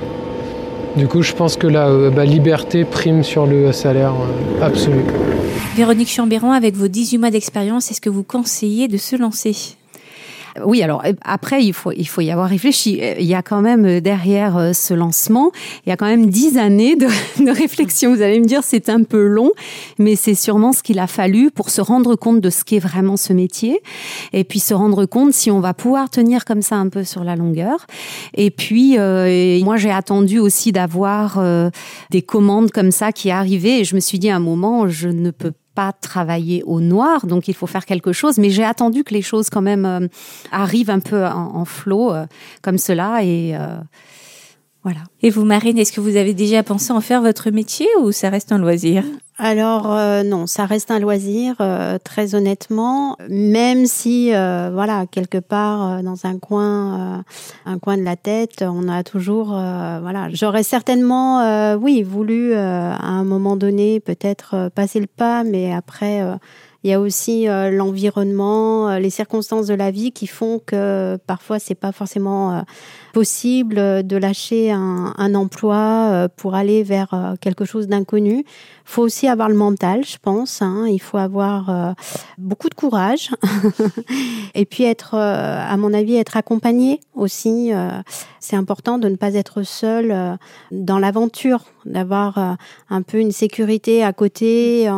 Du 0.95 1.07
coup, 1.07 1.21
je 1.21 1.33
pense 1.33 1.57
que 1.57 1.67
la 1.67 1.89
bah, 2.09 2.23
liberté 2.23 2.85
prime 2.85 3.23
sur 3.23 3.45
le 3.45 3.71
salaire 3.71 4.13
absolu. 4.61 5.03
Véronique 5.75 6.09
Chambéran, 6.09 6.51
avec 6.51 6.75
vos 6.75 6.87
18 6.87 7.17
mois 7.17 7.31
d'expérience, 7.31 7.89
est-ce 7.89 7.99
que 7.99 8.11
vous 8.11 8.23
conseillez 8.23 8.87
de 8.87 8.97
se 8.97 9.15
lancer? 9.15 9.75
Oui, 10.63 10.83
alors 10.83 11.03
euh, 11.05 11.13
après, 11.23 11.63
il 11.63 11.73
faut, 11.73 11.91
il 11.91 12.07
faut 12.07 12.21
y 12.21 12.31
avoir 12.31 12.49
réfléchi. 12.49 12.99
Euh, 13.01 13.15
Il 13.19 13.25
y 13.25 13.33
a 13.33 13.41
quand 13.41 13.61
même 13.61 13.85
euh, 13.85 14.01
derrière 14.01 14.71
ce 14.73 14.93
lancement, 14.93 15.51
il 15.85 15.89
y 15.89 15.91
a 15.91 15.97
quand 15.97 16.05
même 16.05 16.27
dix 16.27 16.57
années 16.57 16.95
de, 16.95 17.51
réflexion. 17.51 18.13
Vous 18.13 18.21
allez 18.21 18.39
me 18.39 18.45
dire, 18.45 18.61
c'est 18.63 18.89
un 18.89 19.03
peu 19.03 19.25
long, 19.25 19.51
mais 19.99 20.15
c'est 20.15 20.35
sûrement 20.35 20.73
ce 20.73 20.83
qu'il 20.83 20.99
a 20.99 21.07
fallu 21.07 21.51
pour 21.51 21.69
se 21.69 21.81
rendre 21.81 22.15
compte 22.15 22.41
de 22.41 22.49
ce 22.49 22.63
qu'est 22.63 22.79
vraiment 22.79 23.17
ce 23.17 23.33
métier, 23.33 23.81
et 24.31 24.43
puis 24.43 24.59
se 24.59 24.73
rendre 24.73 25.05
compte 25.05 25.33
si 25.33 25.49
on 25.51 25.59
va 25.59 25.73
pouvoir 25.73 26.09
tenir 26.09 26.45
comme 26.45 26.61
ça 26.61 26.75
un 26.75 26.89
peu 26.89 27.03
sur 27.03 27.23
la 27.23 27.35
longueur. 27.35 27.85
Et 28.35 28.51
puis, 28.51 28.97
euh, 28.97 29.59
moi, 29.63 29.77
j'ai 29.77 29.91
attendu 29.91 30.39
aussi 30.39 30.71
d'avoir 30.71 31.37
euh, 31.37 31.69
des 32.09 32.21
commandes 32.21 32.71
comme 32.71 32.91
ça 32.91 33.11
qui 33.11 33.31
arrivaient, 33.31 33.79
et 33.79 33.83
je 33.83 33.95
me 33.95 33.99
suis 33.99 34.19
dit 34.19 34.29
à 34.29 34.35
un 34.35 34.39
moment, 34.39 34.87
je 34.87 35.09
ne 35.09 35.31
peux 35.31 35.51
pas 35.75 35.91
travailler 35.91 36.63
au 36.63 36.79
noir, 36.79 37.25
donc 37.25 37.47
il 37.47 37.53
faut 37.53 37.67
faire 37.67 37.85
quelque 37.85 38.13
chose. 38.13 38.37
Mais 38.37 38.49
j'ai 38.49 38.63
attendu 38.63 39.03
que 39.03 39.13
les 39.13 39.21
choses 39.21 39.49
quand 39.49 39.61
même 39.61 39.85
euh, 39.85 40.07
arrivent 40.51 40.89
un 40.89 40.99
peu 40.99 41.25
en, 41.25 41.65
flot 41.65 42.13
euh, 42.13 42.25
comme 42.61 42.77
cela 42.77 43.23
et 43.23 43.55
euh, 43.55 43.77
voilà. 44.83 44.99
Et 45.21 45.29
vous, 45.29 45.45
Marine, 45.45 45.77
est-ce 45.77 45.93
que 45.93 46.01
vous 46.01 46.17
avez 46.17 46.33
déjà 46.33 46.61
pensé 46.61 46.91
en 46.91 46.99
faire 46.99 47.21
votre 47.21 47.49
métier 47.51 47.87
ou 48.01 48.11
ça 48.11 48.29
reste 48.29 48.51
un 48.51 48.57
loisir? 48.57 49.03
Alors 49.37 49.91
euh, 49.91 50.21
non, 50.23 50.45
ça 50.45 50.65
reste 50.65 50.91
un 50.91 50.99
loisir, 50.99 51.55
euh, 51.59 51.97
très 52.03 52.35
honnêtement. 52.35 53.17
Même 53.29 53.85
si, 53.85 54.33
euh, 54.33 54.69
voilà, 54.71 55.05
quelque 55.09 55.39
part 55.39 55.87
euh, 55.89 56.01
dans 56.01 56.25
un 56.25 56.37
coin, 56.37 57.17
euh, 57.17 57.21
un 57.65 57.79
coin 57.79 57.97
de 57.97 58.03
la 58.03 58.15
tête, 58.15 58.61
on 58.61 58.87
a 58.89 59.03
toujours, 59.03 59.53
euh, 59.57 59.99
voilà. 60.01 60.27
J'aurais 60.31 60.63
certainement, 60.63 61.75
oui, 61.75 62.03
voulu 62.03 62.53
à 62.53 62.97
un 62.97 63.23
moment 63.23 63.55
donné 63.55 63.99
peut-être 63.99 64.69
passer 64.75 64.99
le 64.99 65.07
pas, 65.07 65.43
mais 65.43 65.73
après. 65.73 66.21
il 66.83 66.89
y 66.89 66.93
a 66.93 66.99
aussi 66.99 67.45
l'environnement, 67.45 68.97
les 68.97 69.09
circonstances 69.09 69.67
de 69.67 69.73
la 69.73 69.89
vie 69.89 70.11
qui 70.11 70.27
font 70.27 70.59
que 70.63 71.17
parfois 71.25 71.57
c'est 71.57 71.75
pas 71.75 71.91
forcément 71.91 72.63
possible 73.13 73.75
de 74.03 74.17
lâcher 74.17 74.71
un, 74.71 75.13
un 75.17 75.35
emploi 75.35 76.09
euh, 76.11 76.27
pour 76.35 76.55
aller 76.55 76.81
vers 76.83 77.13
euh, 77.13 77.35
quelque 77.39 77.63
chose 77.63 77.87
d'inconnu. 77.87 78.43
faut 78.85 79.03
aussi 79.03 79.27
avoir 79.27 79.49
le 79.49 79.55
mental, 79.55 80.03
je 80.03 80.17
pense. 80.19 80.61
hein. 80.63 80.87
Il 80.89 80.99
faut 80.99 81.19
avoir 81.19 81.69
euh, 81.69 81.93
beaucoup 82.39 82.69
de 82.69 82.73
courage 82.73 83.29
et 84.55 84.65
puis 84.65 84.83
être, 84.83 85.13
à 85.15 85.77
mon 85.77 85.93
avis, 85.93 86.15
être 86.15 86.35
accompagné 86.35 86.99
aussi. 87.13 87.71
c'est 88.39 88.55
important 88.55 88.97
de 88.97 89.07
ne 89.07 89.15
pas 89.15 89.35
être 89.35 89.61
seul 89.61 90.37
dans 90.71 90.97
l'aventure, 90.97 91.65
d'avoir 91.85 92.57
un 92.89 93.01
peu 93.03 93.19
une 93.19 93.31
sécurité 93.31 94.03
à 94.03 94.11
côté 94.11 94.91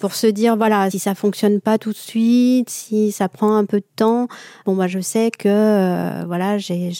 pour 0.00 0.14
se 0.14 0.26
dire 0.26 0.56
voilà 0.56 0.90
si 0.90 0.98
ça 0.98 1.14
fonctionne 1.14 1.60
pas 1.60 1.76
tout 1.78 1.92
de 1.92 1.96
suite, 1.96 2.70
si 2.70 3.12
ça 3.12 3.28
prend 3.28 3.54
un 3.56 3.66
peu 3.66 3.78
de 3.78 3.90
temps, 3.96 4.26
bon 4.64 4.74
bah 4.74 4.88
je 4.88 5.00
sais 5.00 5.30
que 5.30 6.24
voilà 6.24 6.58
j'ai 6.58 6.90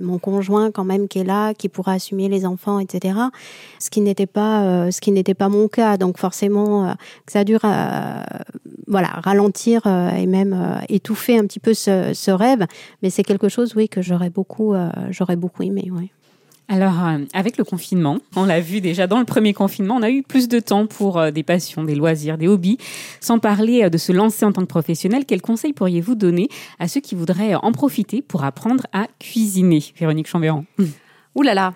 mon 0.00 0.18
conjoint 0.18 0.70
quand 0.70 0.84
même 0.84 1.08
qui 1.08 1.18
est 1.20 1.24
là, 1.24 1.54
qui 1.54 1.68
pourra 1.68 1.92
assumer 1.92 2.28
les 2.28 2.46
enfants, 2.46 2.78
etc. 2.78 3.18
Ce 3.78 3.90
qui 3.90 4.00
n'était 4.00 4.26
pas 4.26 4.64
euh, 4.64 4.90
ce 4.90 5.00
qui 5.00 5.12
n'était 5.12 5.34
pas 5.34 5.48
mon 5.48 5.68
cas, 5.68 5.96
donc 5.96 6.18
forcément 6.18 6.86
euh, 6.86 6.92
ça 7.26 7.44
dure 7.44 7.64
voilà 8.86 9.08
ralentir 9.08 9.82
euh, 9.86 10.10
et 10.10 10.26
même 10.26 10.52
euh, 10.52 10.80
étouffer 10.88 11.38
un 11.38 11.46
petit 11.46 11.60
peu 11.60 11.74
ce, 11.74 12.12
ce 12.14 12.30
rêve, 12.30 12.66
mais 13.02 13.10
c'est 13.10 13.24
quelque 13.24 13.48
chose 13.48 13.74
oui 13.76 13.88
que 13.88 14.02
j'aurais 14.02 14.30
beaucoup 14.30 14.74
euh, 14.74 14.88
j'aurais 15.10 15.36
beaucoup 15.36 15.62
aimé 15.62 15.88
oui. 15.92 16.10
Alors, 16.68 17.04
euh, 17.04 17.18
avec 17.32 17.58
le 17.58 17.64
confinement, 17.64 18.18
on 18.34 18.44
l'a 18.44 18.60
vu 18.60 18.80
déjà 18.80 19.06
dans 19.06 19.20
le 19.20 19.24
premier 19.24 19.54
confinement, 19.54 19.96
on 19.96 20.02
a 20.02 20.10
eu 20.10 20.22
plus 20.22 20.48
de 20.48 20.58
temps 20.58 20.86
pour 20.86 21.18
euh, 21.18 21.30
des 21.30 21.44
passions, 21.44 21.84
des 21.84 21.94
loisirs, 21.94 22.38
des 22.38 22.48
hobbies. 22.48 22.78
Sans 23.20 23.38
parler 23.38 23.84
euh, 23.84 23.88
de 23.88 23.98
se 23.98 24.10
lancer 24.10 24.44
en 24.44 24.52
tant 24.52 24.62
que 24.62 24.66
professionnel, 24.66 25.26
quels 25.26 25.42
conseils 25.42 25.72
pourriez-vous 25.72 26.16
donner 26.16 26.48
à 26.80 26.88
ceux 26.88 27.00
qui 27.00 27.14
voudraient 27.14 27.54
en 27.54 27.70
profiter 27.70 28.20
pour 28.20 28.42
apprendre 28.42 28.86
à 28.92 29.06
cuisiner? 29.20 29.84
Véronique 29.96 30.26
Chambéran. 30.26 30.64
Ouh 31.36 31.42
là 31.42 31.52
là 31.52 31.74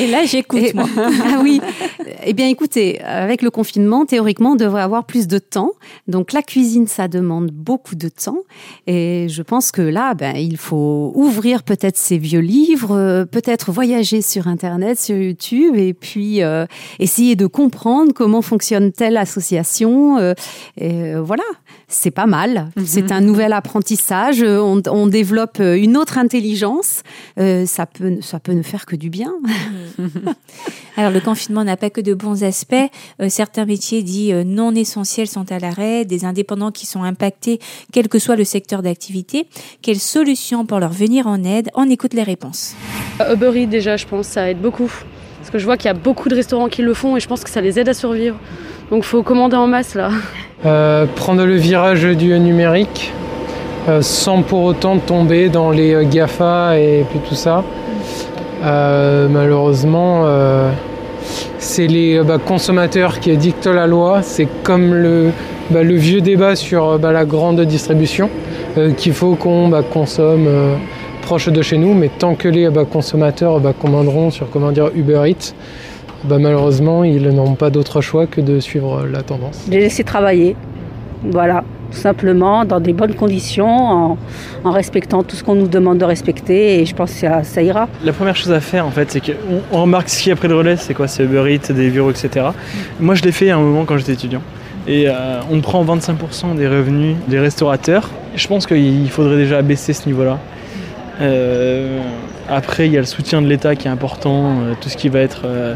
Et 0.00 0.08
là, 0.08 0.24
j'écoute, 0.24 0.74
moi. 0.74 0.86
ah 0.96 1.38
oui. 1.40 1.60
Eh 2.24 2.32
bien, 2.32 2.48
écoutez, 2.48 3.00
avec 3.00 3.42
le 3.42 3.50
confinement, 3.50 4.04
théoriquement, 4.06 4.52
on 4.52 4.56
devrait 4.56 4.82
avoir 4.82 5.04
plus 5.04 5.28
de 5.28 5.38
temps. 5.38 5.70
Donc, 6.08 6.32
la 6.32 6.42
cuisine, 6.42 6.88
ça 6.88 7.06
demande 7.06 7.52
beaucoup 7.52 7.94
de 7.94 8.08
temps. 8.08 8.38
Et 8.88 9.28
je 9.28 9.42
pense 9.42 9.70
que 9.70 9.82
là, 9.82 10.14
ben, 10.14 10.36
il 10.36 10.56
faut 10.56 11.12
ouvrir 11.14 11.62
peut-être 11.62 11.96
ses 11.96 12.18
vieux 12.18 12.40
livres, 12.40 12.96
euh, 12.96 13.24
peut-être 13.24 13.70
voyager 13.70 14.20
sur 14.20 14.48
Internet, 14.48 14.98
sur 14.98 15.16
YouTube, 15.16 15.76
et 15.76 15.94
puis 15.94 16.42
euh, 16.42 16.66
essayer 16.98 17.36
de 17.36 17.46
comprendre 17.46 18.12
comment 18.12 18.42
fonctionne 18.42 18.90
telle 18.90 19.16
association. 19.16 20.18
euh, 20.18 20.34
et, 20.76 21.14
euh, 21.14 21.22
voilà, 21.22 21.44
c'est 21.92 22.10
pas 22.10 22.26
mal. 22.26 22.70
C'est 22.84 23.12
un 23.12 23.20
nouvel 23.20 23.52
apprentissage. 23.52 24.42
Euh, 24.42 24.60
On, 24.60 24.82
on 24.88 25.06
développe 25.06 25.58
euh, 25.60 25.76
une 25.76 25.96
autre 25.96 26.18
intelligence. 26.18 27.02
Euh, 27.38 27.66
ça 27.66 27.86
peut, 27.86 28.18
ça 28.20 28.40
peut 28.40 28.52
ne 28.52 28.62
faire 28.62 28.86
que 28.86 28.96
du 28.96 29.10
bien. 29.10 29.32
Alors, 30.96 31.10
le 31.10 31.20
confinement 31.20 31.64
n'a 31.64 31.76
pas 31.76 31.90
que 31.90 32.00
de 32.00 32.14
bons 32.14 32.44
aspects. 32.44 32.74
Euh, 33.20 33.28
certains 33.28 33.64
métiers 33.64 34.02
dits 34.02 34.32
euh, 34.32 34.44
non 34.44 34.74
essentiels 34.74 35.28
sont 35.28 35.50
à 35.50 35.58
l'arrêt, 35.58 36.04
des 36.04 36.24
indépendants 36.24 36.70
qui 36.70 36.86
sont 36.86 37.02
impactés, 37.02 37.60
quel 37.92 38.08
que 38.08 38.18
soit 38.18 38.36
le 38.36 38.44
secteur 38.44 38.82
d'activité. 38.82 39.46
Quelles 39.82 40.00
solutions 40.00 40.66
pour 40.66 40.80
leur 40.80 40.92
venir 40.92 41.26
en 41.26 41.44
aide? 41.44 41.70
On 41.74 41.88
écoute 41.88 42.14
les 42.14 42.22
réponses. 42.22 42.74
Uber 43.30 43.52
Eats 43.54 43.66
déjà, 43.66 43.96
je 43.96 44.06
pense, 44.06 44.26
ça 44.26 44.50
aide 44.50 44.60
beaucoup. 44.60 44.90
Parce 45.38 45.50
que 45.50 45.58
je 45.58 45.64
vois 45.64 45.76
qu'il 45.76 45.86
y 45.86 45.90
a 45.90 45.94
beaucoup 45.94 46.28
de 46.28 46.34
restaurants 46.36 46.68
qui 46.68 46.82
le 46.82 46.94
font 46.94 47.16
et 47.16 47.20
je 47.20 47.26
pense 47.26 47.42
que 47.42 47.50
ça 47.50 47.60
les 47.60 47.78
aide 47.78 47.88
à 47.88 47.94
survivre. 47.94 48.38
Donc 48.92 49.04
faut 49.04 49.22
commander 49.22 49.56
en 49.56 49.68
masse 49.68 49.94
là. 49.94 50.10
Euh, 50.66 51.06
prendre 51.16 51.46
le 51.46 51.54
virage 51.54 52.02
du 52.02 52.38
numérique 52.38 53.10
euh, 53.88 54.02
sans 54.02 54.42
pour 54.42 54.64
autant 54.64 54.98
tomber 54.98 55.48
dans 55.48 55.70
les 55.70 55.94
euh, 55.94 56.04
GAFA 56.04 56.78
et 56.78 57.06
puis 57.08 57.18
tout 57.26 57.34
ça. 57.34 57.64
Malheureusement, 58.62 60.26
c'est 61.58 61.86
les 61.86 62.22
bah, 62.22 62.36
consommateurs 62.36 63.18
qui 63.18 63.34
dictent 63.38 63.66
la 63.66 63.86
loi. 63.86 64.20
C'est 64.20 64.46
comme 64.62 64.92
le, 64.92 65.30
bah, 65.70 65.82
vieux 65.82 66.20
débat 66.20 66.54
sur 66.54 66.98
bah, 66.98 67.12
la 67.12 67.24
grande 67.24 67.62
distribution, 67.62 68.28
qu'il 68.98 69.14
faut 69.14 69.36
qu'on 69.36 69.72
consomme 69.90 70.46
proche 71.22 71.48
de 71.48 71.62
chez 71.62 71.78
nous, 71.78 71.94
mais 71.94 72.08
tant 72.08 72.34
que 72.34 72.46
les 72.46 72.68
consommateurs 72.92 73.60
commanderont 73.80 74.30
sur 74.30 74.48
comment 74.50 74.70
dire, 74.70 74.90
Uber 74.94 75.22
Eats, 75.26 75.54
bah, 76.24 76.38
malheureusement, 76.38 77.04
ils 77.04 77.28
n'ont 77.28 77.54
pas 77.54 77.70
d'autre 77.70 78.00
choix 78.00 78.26
que 78.26 78.40
de 78.40 78.60
suivre 78.60 79.04
la 79.06 79.22
tendance. 79.22 79.66
Les 79.68 79.80
laisser 79.80 80.04
travailler. 80.04 80.56
Voilà, 81.24 81.62
tout 81.92 81.98
simplement, 81.98 82.64
dans 82.64 82.80
des 82.80 82.92
bonnes 82.92 83.14
conditions, 83.14 83.68
en, 83.68 84.18
en 84.64 84.70
respectant 84.70 85.22
tout 85.22 85.36
ce 85.36 85.44
qu'on 85.44 85.54
nous 85.54 85.68
demande 85.68 85.98
de 85.98 86.04
respecter, 86.04 86.80
et 86.80 86.86
je 86.86 86.94
pense 86.94 87.12
que 87.12 87.18
ça, 87.18 87.44
ça 87.44 87.62
ira. 87.62 87.88
La 88.04 88.12
première 88.12 88.34
chose 88.34 88.52
à 88.52 88.60
faire 88.60 88.86
en 88.86 88.90
fait, 88.90 89.10
c'est 89.10 89.20
qu'on 89.20 89.60
on 89.70 89.82
remarque 89.82 90.08
ce 90.08 90.22
qui 90.22 90.30
a 90.30 90.36
pris 90.36 90.48
le 90.48 90.56
relais, 90.56 90.76
c'est 90.76 90.94
quoi 90.94 91.06
C'est 91.06 91.22
Uber 91.24 91.54
Eats, 91.54 91.72
des 91.72 91.90
bureaux, 91.90 92.10
etc. 92.10 92.46
Moi 92.98 93.14
je 93.14 93.22
l'ai 93.22 93.32
fait 93.32 93.50
à 93.50 93.56
un 93.56 93.60
moment 93.60 93.84
quand 93.84 93.98
j'étais 93.98 94.14
étudiant. 94.14 94.42
Et 94.88 95.04
euh, 95.08 95.40
on 95.50 95.60
prend 95.60 95.84
25% 95.84 96.56
des 96.56 96.66
revenus 96.66 97.14
des 97.28 97.38
restaurateurs. 97.38 98.10
Je 98.34 98.48
pense 98.48 98.66
qu'il 98.66 99.08
faudrait 99.10 99.36
déjà 99.36 99.62
baisser 99.62 99.92
ce 99.92 100.06
niveau-là. 100.08 100.40
Euh, 101.20 102.00
après, 102.54 102.86
il 102.86 102.92
y 102.92 102.96
a 102.96 103.00
le 103.00 103.06
soutien 103.06 103.42
de 103.42 103.48
l'État 103.48 103.76
qui 103.76 103.88
est 103.88 103.90
important, 103.90 104.60
euh, 104.60 104.74
tout 104.80 104.88
ce 104.88 104.96
qui 104.96 105.08
va 105.08 105.20
être 105.20 105.42
euh, 105.44 105.74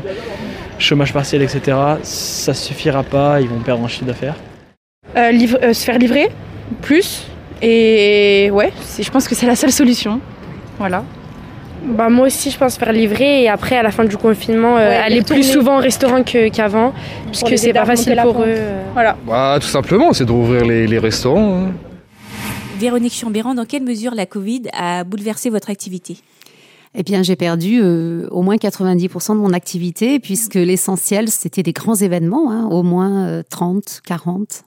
chômage 0.79 1.13
partiel, 1.13 1.43
etc., 1.43 1.77
ça 2.03 2.55
suffira 2.55 3.03
pas, 3.03 3.41
ils 3.41 3.49
vont 3.49 3.61
perdre 3.61 3.83
en 3.83 3.89
chiffre 3.89 4.05
d'affaires 4.05 4.37
euh, 5.17 5.33
euh, 5.63 5.73
Se 5.73 5.85
faire 5.85 5.99
livrer, 5.99 6.29
plus. 6.83 7.27
Et 7.63 8.51
ouais, 8.53 8.73
je 8.99 9.11
pense 9.11 9.27
que 9.27 9.35
c'est 9.35 9.47
la 9.47 9.57
seule 9.57 9.73
solution. 9.73 10.21
Voilà. 10.79 11.05
Bah 11.85 12.09
moi 12.09 12.27
aussi 12.27 12.51
je 12.51 12.59
pense 12.59 12.77
faire 12.77 12.93
livrer 12.93 13.45
et 13.45 13.49
après 13.49 13.77
à 13.77 13.83
la 13.83 13.93
fin 13.93 14.05
du 14.05 14.17
confinement 14.17 14.77
euh, 14.77 15.01
aller 15.01 15.23
plus 15.23 15.45
souvent 15.45 15.77
au 15.77 15.81
restaurant 15.81 16.25
qu'avant 16.25 16.93
puisque 17.27 17.57
c'est 17.57 17.73
pas 17.73 17.85
facile 17.85 18.19
pour 18.23 18.43
eux. 18.43 18.57
Voilà. 18.93 19.17
Bah, 19.25 19.59
tout 19.61 19.69
simplement 19.69 20.13
c'est 20.13 20.25
de 20.25 20.33
rouvrir 20.33 20.65
les, 20.65 20.99
restaurants. 20.99 21.67
Hein. 21.67 21.73
Véronique 22.79 23.15
Chambéran, 23.15 23.55
dans 23.55 23.67
quelle 23.67 23.85
mesure 23.85 24.15
la 24.17 24.27
Covid 24.27 24.63
a 24.73 25.05
bouleversé 25.05 25.49
votre 25.49 25.71
activité? 25.71 26.17
Eh 26.99 27.03
bien, 27.03 27.23
j'ai 27.23 27.37
perdu 27.37 27.79
euh, 27.83 28.27
au 28.31 28.41
moins 28.41 28.57
90% 28.57 29.35
de 29.35 29.39
mon 29.39 29.53
activité, 29.53 30.19
puisque 30.19 30.55
l'essentiel, 30.55 31.29
c'était 31.29 31.63
des 31.63 31.75
grands 31.75 31.95
événements, 31.95 32.51
hein, 32.51 32.67
au 32.71 32.83
moins 32.83 33.43
30, 33.51 34.01
40 34.07 34.65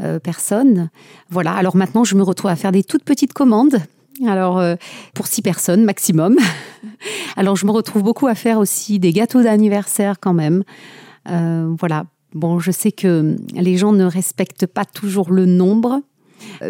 euh, 0.00 0.18
personnes. 0.18 0.90
Voilà, 1.30 1.52
alors 1.52 1.76
maintenant, 1.76 2.02
je 2.02 2.16
me 2.16 2.24
retrouve 2.24 2.50
à 2.50 2.56
faire 2.56 2.72
des 2.72 2.82
toutes 2.82 3.04
petites 3.04 3.32
commandes. 3.32 3.76
Alors, 4.26 4.58
euh, 4.58 4.74
pour 5.14 5.28
six 5.28 5.40
personnes 5.40 5.84
maximum. 5.84 6.36
alors, 7.36 7.54
je 7.54 7.64
me 7.64 7.70
retrouve 7.70 8.02
beaucoup 8.02 8.26
à 8.26 8.34
faire 8.34 8.58
aussi 8.58 8.98
des 8.98 9.12
gâteaux 9.12 9.42
d'anniversaire 9.42 10.18
quand 10.20 10.34
même. 10.34 10.64
voilà. 11.26 12.06
Bon, 12.34 12.58
je 12.58 12.72
sais 12.72 12.92
que 12.92 13.36
les 13.54 13.76
gens 13.76 13.92
ne 13.92 14.04
respectent 14.04 14.66
pas 14.66 14.86
toujours 14.86 15.30
le 15.30 15.44
nombre, 15.44 16.00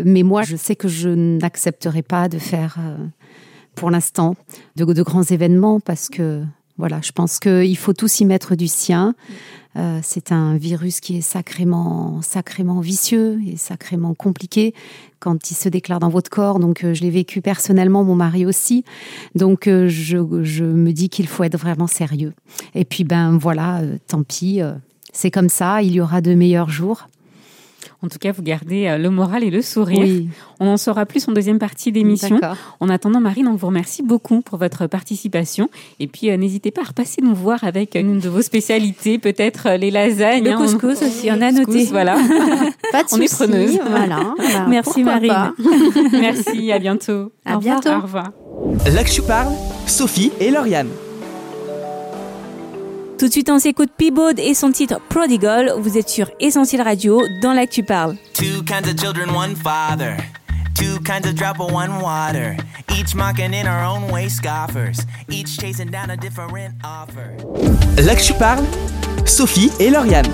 mais 0.04 0.24
moi, 0.24 0.42
je 0.42 0.56
sais 0.56 0.74
que 0.74 0.88
je 0.88 1.08
n'accepterai 1.08 2.02
pas 2.02 2.28
de 2.28 2.38
faire 2.38 2.78
pour 3.82 3.90
l'instant 3.90 4.36
de, 4.76 4.84
grands 5.02 5.24
événements 5.24 5.80
parce 5.80 6.08
que 6.08 6.44
voilà, 6.78 7.00
je 7.02 7.10
pense 7.10 7.40
qu'il 7.40 7.76
faut 7.76 7.92
tous 7.92 8.20
y 8.20 8.24
mettre 8.24 8.54
du 8.54 8.68
sien. 8.68 9.16
Euh, 9.74 9.98
c'est 10.04 10.30
un 10.30 10.56
virus 10.56 11.00
qui 11.00 11.16
est 11.16 11.20
sacrément, 11.20 12.22
sacrément 12.22 12.78
vicieux 12.78 13.40
et 13.44 13.56
sacrément 13.56 14.14
compliqué 14.14 14.72
quand 15.18 15.50
il 15.50 15.54
se 15.54 15.68
déclare 15.68 15.98
dans 15.98 16.10
votre 16.10 16.30
corps. 16.30 16.60
Donc, 16.60 16.84
euh, 16.84 16.94
je 16.94 17.02
l'ai 17.02 17.10
vécu 17.10 17.40
personnellement, 17.40 18.04
mon 18.04 18.14
mari 18.14 18.46
aussi. 18.46 18.84
Donc, 19.34 19.66
euh, 19.66 19.88
je, 19.88 20.18
je, 20.44 20.62
me 20.64 20.92
dis 20.92 21.08
qu'il 21.08 21.26
faut 21.26 21.42
être 21.42 21.58
vraiment 21.58 21.88
sérieux. 21.88 22.34
Et 22.76 22.84
puis, 22.84 23.02
ben 23.02 23.36
voilà, 23.36 23.80
tant 24.06 24.22
pis, 24.22 24.60
c'est 25.12 25.32
comme 25.32 25.48
ça. 25.48 25.82
Il 25.82 25.90
y 25.90 26.00
aura 26.00 26.20
de 26.20 26.34
meilleurs 26.34 26.70
jours. 26.70 27.08
En 28.04 28.08
tout 28.08 28.18
cas, 28.18 28.32
vous 28.32 28.42
gardez 28.42 28.86
euh, 28.86 28.98
le 28.98 29.10
moral 29.10 29.44
et 29.44 29.50
le 29.50 29.62
sourire. 29.62 30.24
On 30.58 30.66
en 30.66 30.76
saura 30.76 31.06
plus 31.06 31.28
en 31.28 31.32
deuxième 31.32 31.60
partie 31.60 31.92
d'émission. 31.92 32.40
En 32.80 32.88
attendant, 32.88 33.20
Marine, 33.20 33.46
on 33.46 33.54
vous 33.54 33.68
remercie 33.68 34.02
beaucoup 34.02 34.40
pour 34.40 34.58
votre 34.58 34.88
participation. 34.88 35.70
Et 36.00 36.08
puis, 36.08 36.30
euh, 36.30 36.36
n'hésitez 36.36 36.72
pas 36.72 36.82
à 36.82 36.84
repasser 36.86 37.22
nous 37.22 37.34
voir 37.34 37.62
avec 37.62 37.94
une 37.94 38.18
de 38.18 38.28
vos 38.28 38.42
spécialités, 38.42 39.18
peut-être 39.18 39.68
euh, 39.68 39.76
les 39.76 39.92
lasagnes. 39.92 40.44
Le 40.44 40.50
hein. 40.50 40.56
couscous 40.56 41.00
aussi, 41.00 41.30
on 41.30 41.40
a 41.40 41.52
noté. 41.52 41.84
Voilà. 41.84 42.14
Pas 42.92 43.04
de 43.04 43.08
on 43.12 43.20
est 43.20 43.32
preneuse. 43.32 43.78
Voilà. 43.88 44.20
Bah, 44.52 44.66
Merci 44.68 45.02
Marine. 45.02 45.52
Merci, 46.12 46.72
à 46.72 46.78
bientôt. 46.78 47.32
À 47.44 47.56
bientôt. 47.56 47.90
Au 47.90 48.00
revoir. 48.00 48.32
Là 48.92 49.04
que 49.04 49.10
je 49.10 49.22
parle, 49.22 49.52
Sophie 49.86 50.32
et 50.40 50.50
Lauriane. 50.50 50.88
Tout 53.22 53.28
de 53.28 53.32
suite, 53.34 53.50
on 53.50 53.60
s'écoute 53.60 53.90
Peabod 53.96 54.36
et 54.40 54.52
son 54.52 54.72
titre 54.72 55.00
Prodigal. 55.08 55.74
Vous 55.78 55.96
êtes 55.96 56.08
sur 56.08 56.28
Essentiel 56.40 56.82
Radio, 56.82 57.22
dans 57.40 57.52
l'actu 57.52 57.84
parle. 57.84 58.16
Two 58.34 58.64
kinds 58.64 58.88
of 58.88 59.00
children, 59.00 59.30
one 59.30 59.54
father. 59.54 60.16
Two 60.74 60.98
kinds 61.04 61.28
of 61.28 61.36
drop 61.36 61.60
of 61.60 61.72
one 61.72 62.00
water. 62.02 62.56
Each 62.98 63.14
mocking 63.14 63.54
in 63.54 63.68
our 63.68 63.84
own 63.84 64.10
way 64.10 64.28
scoffers. 64.28 65.06
Each 65.30 65.56
chasing 65.56 65.92
down 65.92 66.10
a 66.10 66.16
different 66.16 66.74
offer. 66.82 67.36
L'actu 68.02 68.34
parle, 68.34 68.64
Sophie 69.24 69.70
et 69.78 69.90
Lauriane. 69.90 70.26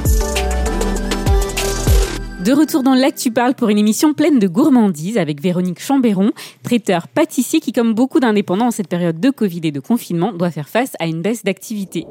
De 2.48 2.54
retour 2.54 2.82
dans 2.82 2.94
l'actu 2.94 3.30
parle 3.30 3.54
pour 3.54 3.68
une 3.68 3.76
émission 3.76 4.14
pleine 4.14 4.38
de 4.38 4.48
gourmandises 4.48 5.18
avec 5.18 5.42
Véronique 5.42 5.82
Chambéron, 5.82 6.32
traiteur 6.62 7.06
pâtissier 7.06 7.60
qui, 7.60 7.72
comme 7.72 7.92
beaucoup 7.92 8.20
d'indépendants 8.20 8.68
en 8.68 8.70
cette 8.70 8.88
période 8.88 9.20
de 9.20 9.28
Covid 9.28 9.60
et 9.64 9.70
de 9.70 9.80
confinement, 9.80 10.32
doit 10.32 10.50
faire 10.50 10.66
face 10.66 10.92
à 10.98 11.06
une 11.06 11.20
baisse 11.20 11.44
d'activité. 11.44 12.06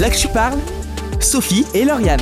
L'actu 0.00 0.26
parle, 0.26 0.58
Sophie 1.20 1.64
et 1.74 1.84
Lauriane. 1.84 2.18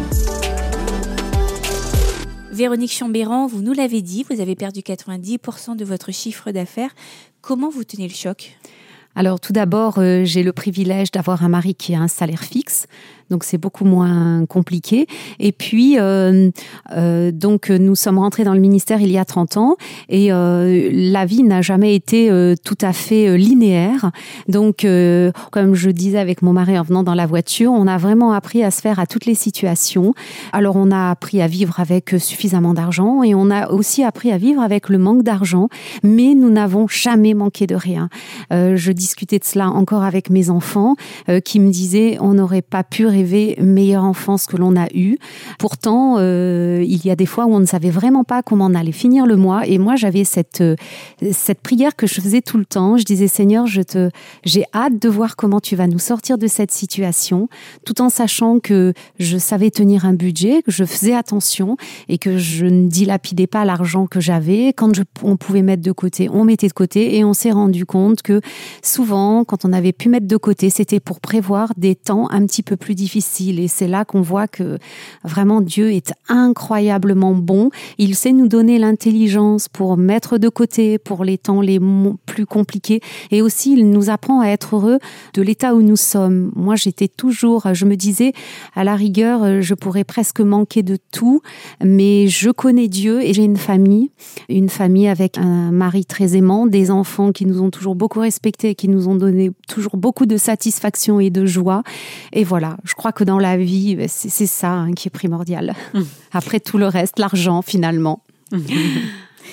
Véronique 2.53 2.93
Chambéran, 2.93 3.47
vous 3.47 3.63
nous 3.63 3.73
l'avez 3.73 4.03
dit, 4.03 4.27
vous 4.29 4.43
avez 4.43 4.55
perdu 4.55 4.81
90% 4.81 5.77
de 5.77 5.85
votre 5.87 6.13
chiffre 6.13 6.51
d'affaires. 6.51 6.95
Comment 7.41 7.71
vous 7.71 7.85
tenez 7.85 8.07
le 8.07 8.13
choc? 8.13 8.59
Alors 9.19 9.41
tout 9.41 9.55
d'abord, 9.55 9.95
euh, 9.97 10.27
j'ai 10.27 10.43
le 10.43 10.53
privilège 10.53 11.11
d'avoir 11.11 11.43
un 11.43 11.49
mari 11.49 11.75
qui 11.75 11.95
a 11.95 12.01
un 12.01 12.07
salaire 12.07 12.45
fixe, 12.45 12.87
donc 13.31 13.45
c'est 13.45 13.59
beaucoup 13.59 13.85
moins 13.85 14.47
compliqué. 14.47 15.07
Et 15.39 15.53
puis, 15.53 15.99
euh, 15.99 16.51
euh, 16.93 17.33
donc 17.33 17.71
nous 17.71 17.95
sommes 17.95 18.19
rentrés 18.19 18.45
dans 18.45 18.55
le 18.55 18.61
ministère 18.61 19.01
il 19.01 19.11
y 19.11 19.19
a 19.19 19.25
30 19.25 19.57
ans 19.57 19.77
et 20.09 20.33
euh, 20.33 20.91
la 20.93 21.25
vie 21.25 21.43
n'a 21.43 21.63
jamais 21.63 21.95
été 21.95 22.31
tout 22.65 22.79
à 22.81 22.93
fait 22.93 23.37
linéaire. 23.37 24.11
Donc, 24.49 24.87
comme 25.51 25.75
je 25.75 25.91
disais 25.91 26.19
avec 26.19 26.43
mon 26.43 26.53
mari 26.53 26.79
en 26.79 26.83
venant 26.83 27.03
dans 27.03 27.15
la 27.15 27.27
voiture, 27.27 27.73
on 27.73 27.87
a 27.87 27.99
vraiment 27.99 28.33
appris 28.33 28.63
à 28.63 28.71
se 28.71 28.81
faire 28.81 28.99
à 28.99 29.07
toutes 29.07 29.27
les 29.27 29.35
situations. 29.35 30.15
Alors, 30.53 30.77
on 30.77 30.91
a 30.91 31.11
appris 31.11 31.41
à 31.41 31.47
vivre 31.47 31.81
avec 31.81 32.15
suffisamment 32.19 32.75
d'argent 32.75 33.23
et 33.23 33.35
on 33.35 33.51
a 33.51 33.71
aussi 33.71 34.05
appris 34.05 34.31
à 34.33 34.39
vivre 34.39 34.63
avec 34.63 34.89
le 34.89 34.99
manque 34.99 35.23
d'argent, 35.23 35.69
mais 36.03 36.35
nous 36.35 36.51
n'avons 36.51 36.87
jamais 36.89 37.35
manqué 37.35 37.67
de 37.67 37.75
rien. 37.75 38.09
je 38.51 38.93
discutais 38.93 39.39
de 39.39 39.45
cela 39.45 39.69
encore 39.69 40.03
avec 40.03 40.31
mes 40.31 40.51
enfants 40.51 40.95
qui 41.45 41.61
me 41.61 41.71
disaient 41.71 42.19
on 42.21 42.35
n'aurait 42.35 42.63
pas 42.63 42.85
pu 42.85 43.07
meilleure 43.25 44.05
enfance 44.05 44.47
que 44.47 44.57
l'on 44.57 44.77
a 44.77 44.87
eue. 44.95 45.19
Pourtant, 45.59 46.17
euh, 46.19 46.85
il 46.87 47.05
y 47.05 47.11
a 47.11 47.17
des 47.17 47.27
fois 47.27 47.47
où 47.47 47.55
on 47.55 47.61
ne 47.61 47.67
savait 47.67 47.91
vraiment 47.91 48.25
pas 48.25 48.43
comment 48.43 48.67
on 48.67 48.75
allait 48.75 48.93
finir 48.93 49.27
le 49.27 49.37
mois. 49.37 49.67
Et 49.67 49.79
moi, 49.79 49.97
j'avais 49.97 50.25
cette 50.25 50.61
euh, 50.61 50.77
cette 51.33 51.61
prière 51.61 51.97
que 51.97 52.07
je 52.07 52.21
faisais 52.21 52.43
tout 52.43 52.59
le 52.59 52.65
temps. 52.65 52.97
Je 52.97 53.05
disais 53.05 53.29
Seigneur, 53.29 53.67
je 53.67 53.83
te, 53.83 54.11
j'ai 54.45 54.65
hâte 54.75 55.01
de 55.01 55.09
voir 55.09 55.37
comment 55.37 55.61
tu 55.61 55.77
vas 55.77 55.87
nous 55.87 55.99
sortir 55.99 56.39
de 56.39 56.47
cette 56.47 56.71
situation, 56.71 57.49
tout 57.85 58.01
en 58.01 58.09
sachant 58.09 58.59
que 58.59 58.93
je 59.19 59.39
savais 59.39 59.71
tenir 59.71 60.05
un 60.05 60.15
budget, 60.15 60.63
que 60.63 60.71
je 60.71 60.85
faisais 60.85 61.15
attention 61.15 61.77
et 62.09 62.19
que 62.19 62.39
je 62.39 62.67
ne 62.67 62.89
dilapidais 62.89 63.47
pas 63.47 63.65
l'argent 63.65 64.07
que 64.07 64.21
j'avais. 64.21 64.73
Quand 64.73 64.93
on 65.23 65.37
pouvait 65.37 65.63
mettre 65.63 65.83
de 65.83 65.93
côté, 65.93 66.29
on 66.31 66.45
mettait 66.45 66.69
de 66.69 66.73
côté. 66.73 67.17
Et 67.17 67.25
on 67.25 67.35
s'est 67.35 67.51
rendu 67.51 67.87
compte 67.87 68.23
que 68.23 68.41
souvent, 68.83 69.45
quand 69.45 69.65
on 69.65 69.73
avait 69.73 69.93
pu 69.93 70.09
mettre 70.09 70.27
de 70.27 70.37
côté, 70.37 70.71
c'était 70.71 71.01
pour 71.01 71.21
prévoir 71.21 71.73
des 71.77 71.95
temps 71.95 72.31
un 72.31 72.45
petit 72.47 72.63
peu 72.63 72.77
plus 72.77 72.95
difficiles 72.95 73.06
difficile. 73.07 73.61
Et 73.61 73.69
c'est 73.69 73.87
là 73.87 74.05
qu'on 74.05 74.21
voit 74.21 74.49
que 74.49 74.79
vraiment 75.23 75.61
Dieu 75.61 75.93
est 75.93 76.13
incroyablement 76.29 77.35
bon. 77.35 77.71
Il 77.99 78.17
sait 78.17 78.33
nous 78.33 78.49
donner 78.49 78.81
l'intelligence 78.81 79.69
pour 79.69 79.97
mettre 79.97 80.39
de 80.39 80.49
côté 80.49 80.99
pour 80.99 81.23
les 81.23 81.39
temps 81.39 81.61
les 81.61 81.79
plus 82.27 82.47
compliqués. 82.47 83.01
Et 83.31 83.43
aussi, 83.43 83.75
il 83.75 83.91
nous 83.91 84.11
apprend 84.11 84.41
à 84.41 84.49
être 84.49 84.75
heureux 84.75 84.99
de 85.35 85.43
l'état 85.43 85.77
où 85.77 85.83
nous 85.83 85.95
sommes. 85.95 86.51
Moi, 86.57 86.75
j'étais 86.75 87.07
toujours, 87.07 87.73
je 87.73 87.85
me 87.85 87.95
disais, 87.95 88.33
à 88.75 88.83
la 88.83 88.97
rigueur, 88.97 89.63
je 89.63 89.75
pourrais 89.75 90.03
presque 90.03 90.41
manquer 90.41 90.83
de 90.83 90.99
tout, 91.13 91.43
mais 91.85 92.27
je 92.27 92.51
connais 92.51 92.89
Dieu 92.89 93.23
et 93.23 93.33
j'ai 93.35 93.45
une 93.45 93.57
famille, 93.57 94.11
une 94.49 94.69
famille 94.69 95.07
avec 95.07 95.39
un 95.39 95.71
mari 95.71 96.05
très 96.05 96.37
aimant, 96.37 96.67
des 96.67 96.91
enfants 96.91 97.31
qui 97.31 97.47
nous 97.47 97.63
ont 97.63 97.71
toujours 97.71 97.95
beaucoup 97.95 98.19
respectés, 98.19 98.75
qui 98.75 98.89
nous 98.89 99.07
ont 99.07 99.15
donné 99.15 99.53
toujours 99.69 99.97
beaucoup 99.97 100.27
de 100.27 100.37
satisfaction 100.37 101.21
et 101.21 101.31
de 101.31 101.47
joie. 101.47 101.85
Et 102.33 102.43
voilà, 102.43 102.79
je 102.83 102.95
crois 102.97 103.13
que 103.13 103.25
dans 103.25 103.39
la 103.39 103.57
vie, 103.57 103.97
ben, 103.97 104.09
c'est 104.09 104.47
ça 104.47 104.73
hein, 104.73 104.93
qui 104.93 105.09
est 105.09 105.11
primordial. 105.11 105.75
Mmh. 105.95 106.01
Après 106.33 106.61
tout 106.61 106.79
le 106.79 106.87
reste, 106.87 107.19
l'argent 107.19 107.63
finalement. 107.63 108.23
Mmh. 108.53 108.59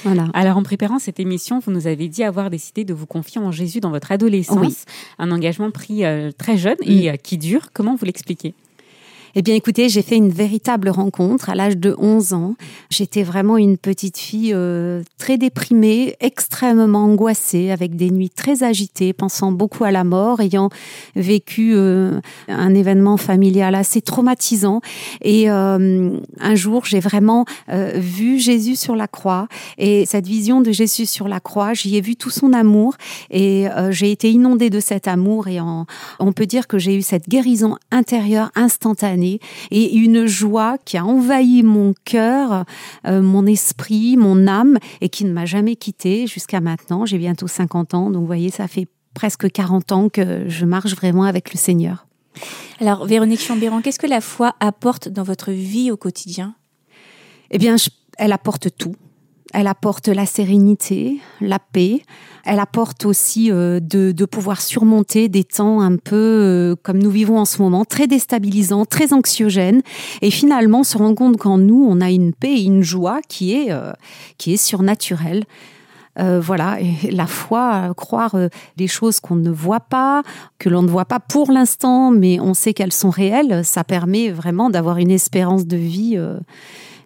Voilà. 0.03 0.27
Alors, 0.33 0.57
en 0.57 0.63
préparant 0.63 0.99
cette 0.99 1.19
émission, 1.19 1.59
vous 1.59 1.71
nous 1.71 1.87
avez 1.87 2.09
dit 2.09 2.23
avoir 2.23 2.49
décidé 2.49 2.83
de 2.83 2.93
vous 2.93 3.05
confier 3.05 3.39
en 3.39 3.51
Jésus 3.51 3.79
dans 3.79 3.91
votre 3.91 4.11
adolescence, 4.11 4.85
un 5.17 5.31
engagement 5.31 5.71
pris 5.71 6.03
euh, 6.03 6.31
très 6.37 6.57
jeune 6.57 6.75
et 6.81 7.09
mmh. 7.09 7.13
euh, 7.13 7.15
qui 7.15 7.37
dure. 7.37 7.69
Comment 7.73 7.95
vous 7.95 8.03
l'expliquez? 8.03 8.53
Eh 9.35 9.41
bien, 9.41 9.55
écoutez, 9.55 9.89
j'ai 9.89 10.03
fait 10.03 10.15
une 10.15 10.29
véritable 10.29 10.89
rencontre 10.89 11.49
à 11.49 11.55
l'âge 11.55 11.77
de 11.77 11.95
11 11.97 12.33
ans. 12.33 12.53
J'étais 12.91 13.23
vraiment 13.23 13.57
une 13.57 13.79
petite 13.79 14.19
fille 14.19 14.51
euh, 14.53 15.01
très 15.17 15.39
déprimée, 15.39 16.15
extrêmement 16.19 17.05
angoissée, 17.05 17.71
avec 17.71 17.95
des 17.95 18.11
nuits 18.11 18.29
très 18.29 18.61
agitées, 18.61 19.11
pensant 19.11 19.51
beaucoup 19.51 19.85
à 19.85 19.91
la 19.91 20.03
mort, 20.03 20.39
ayant 20.39 20.69
vécu 21.15 21.71
euh, 21.73 22.19
un 22.47 22.75
événement 22.75 23.17
familial 23.17 23.73
assez 23.73 24.01
traumatisant. 24.01 24.81
Et 25.23 25.49
euh, 25.49 26.19
un 26.39 26.55
jour, 26.55 26.85
j'ai 26.85 26.99
vraiment 26.99 27.45
vu 27.95 28.37
Jésus 28.37 28.75
sur 28.75 28.95
la 28.95 29.07
croix. 29.07 29.47
Et 29.79 30.05
cette 30.05 30.27
vision 30.27 30.61
de 30.61 30.71
Jésus 30.71 31.07
sur 31.07 31.27
la 31.27 31.39
croix, 31.39 31.73
j'y 31.73 31.97
ai 31.97 32.01
vu 32.01 32.15
tout 32.15 32.29
son 32.29 32.53
amour. 32.53 32.95
Et 33.31 33.65
j'ai 33.89 34.11
été 34.11 34.31
inondée 34.31 34.69
de 34.69 34.79
cet 34.79 35.07
amour. 35.07 35.47
Et 35.47 35.59
on 35.59 36.33
peut 36.33 36.45
dire 36.45 36.67
que 36.67 36.77
j'ai 36.77 36.95
eu 36.95 37.01
cette 37.01 37.27
guérison 37.27 37.77
intérieure 37.91 38.51
instantanée 38.55 39.22
et 39.71 39.95
une 39.95 40.25
joie 40.25 40.77
qui 40.83 40.97
a 40.97 41.05
envahi 41.05 41.63
mon 41.63 41.93
cœur, 42.05 42.65
euh, 43.07 43.21
mon 43.21 43.45
esprit, 43.45 44.17
mon 44.17 44.47
âme 44.47 44.77
et 45.01 45.09
qui 45.09 45.25
ne 45.25 45.31
m'a 45.31 45.45
jamais 45.45 45.75
quitté 45.75 46.27
jusqu'à 46.27 46.61
maintenant. 46.61 47.05
J'ai 47.05 47.17
bientôt 47.17 47.47
50 47.47 47.93
ans, 47.93 48.11
donc 48.11 48.21
vous 48.21 48.27
voyez, 48.27 48.49
ça 48.49 48.67
fait 48.67 48.87
presque 49.13 49.51
40 49.51 49.91
ans 49.91 50.09
que 50.09 50.45
je 50.47 50.65
marche 50.65 50.95
vraiment 50.95 51.23
avec 51.23 51.53
le 51.53 51.57
Seigneur. 51.57 52.07
Alors, 52.79 53.05
Véronique 53.05 53.41
Chambéran, 53.41 53.81
qu'est-ce 53.81 53.99
que 53.99 54.07
la 54.07 54.21
foi 54.21 54.55
apporte 54.59 55.07
dans 55.07 55.23
votre 55.23 55.51
vie 55.51 55.91
au 55.91 55.97
quotidien? 55.97 56.55
Eh 57.51 57.57
bien, 57.57 57.75
elle 58.17 58.31
apporte 58.31 58.75
tout. 58.75 58.95
Elle 59.53 59.67
apporte 59.67 60.07
la 60.07 60.25
sérénité, 60.25 61.19
la 61.39 61.59
paix. 61.59 62.01
Elle 62.43 62.59
apporte 62.59 63.05
aussi 63.05 63.51
euh, 63.51 63.79
de, 63.79 64.25
pouvoir 64.25 64.59
surmonter 64.61 65.29
des 65.29 65.43
temps 65.43 65.79
un 65.79 65.97
peu 65.97 66.15
euh, 66.15 66.75
comme 66.81 66.97
nous 66.97 67.11
vivons 67.11 67.37
en 67.37 67.45
ce 67.45 67.61
moment, 67.61 67.85
très 67.85 68.07
déstabilisants, 68.07 68.85
très 68.85 69.13
anxiogènes. 69.13 69.83
Et 70.23 70.31
finalement, 70.31 70.83
se 70.83 70.97
rend 70.97 71.13
compte 71.13 71.37
qu'en 71.37 71.59
nous, 71.59 71.85
on 71.87 72.01
a 72.01 72.09
une 72.09 72.33
paix 72.33 72.53
et 72.53 72.63
une 72.63 72.81
joie 72.81 73.21
qui 73.29 73.53
est, 73.53 73.71
euh, 73.71 73.93
qui 74.39 74.53
est 74.53 74.57
surnaturelle. 74.57 75.43
voilà, 76.17 76.79
et 76.79 77.11
la 77.11 77.25
foi, 77.25 77.93
croire 77.95 78.35
des 78.77 78.87
choses 78.87 79.19
qu'on 79.19 79.35
ne 79.35 79.49
voit 79.49 79.79
pas, 79.79 80.21
que 80.59 80.69
l'on 80.69 80.83
ne 80.83 80.87
voit 80.87 81.05
pas 81.05 81.19
pour 81.19 81.51
l'instant, 81.51 82.11
mais 82.11 82.39
on 82.39 82.53
sait 82.53 82.73
qu'elles 82.73 82.93
sont 82.93 83.09
réelles, 83.09 83.65
ça 83.65 83.83
permet 83.83 84.29
vraiment 84.29 84.69
d'avoir 84.69 84.97
une 84.97 85.09
espérance 85.09 85.65
de 85.65 85.77
vie 85.77 86.19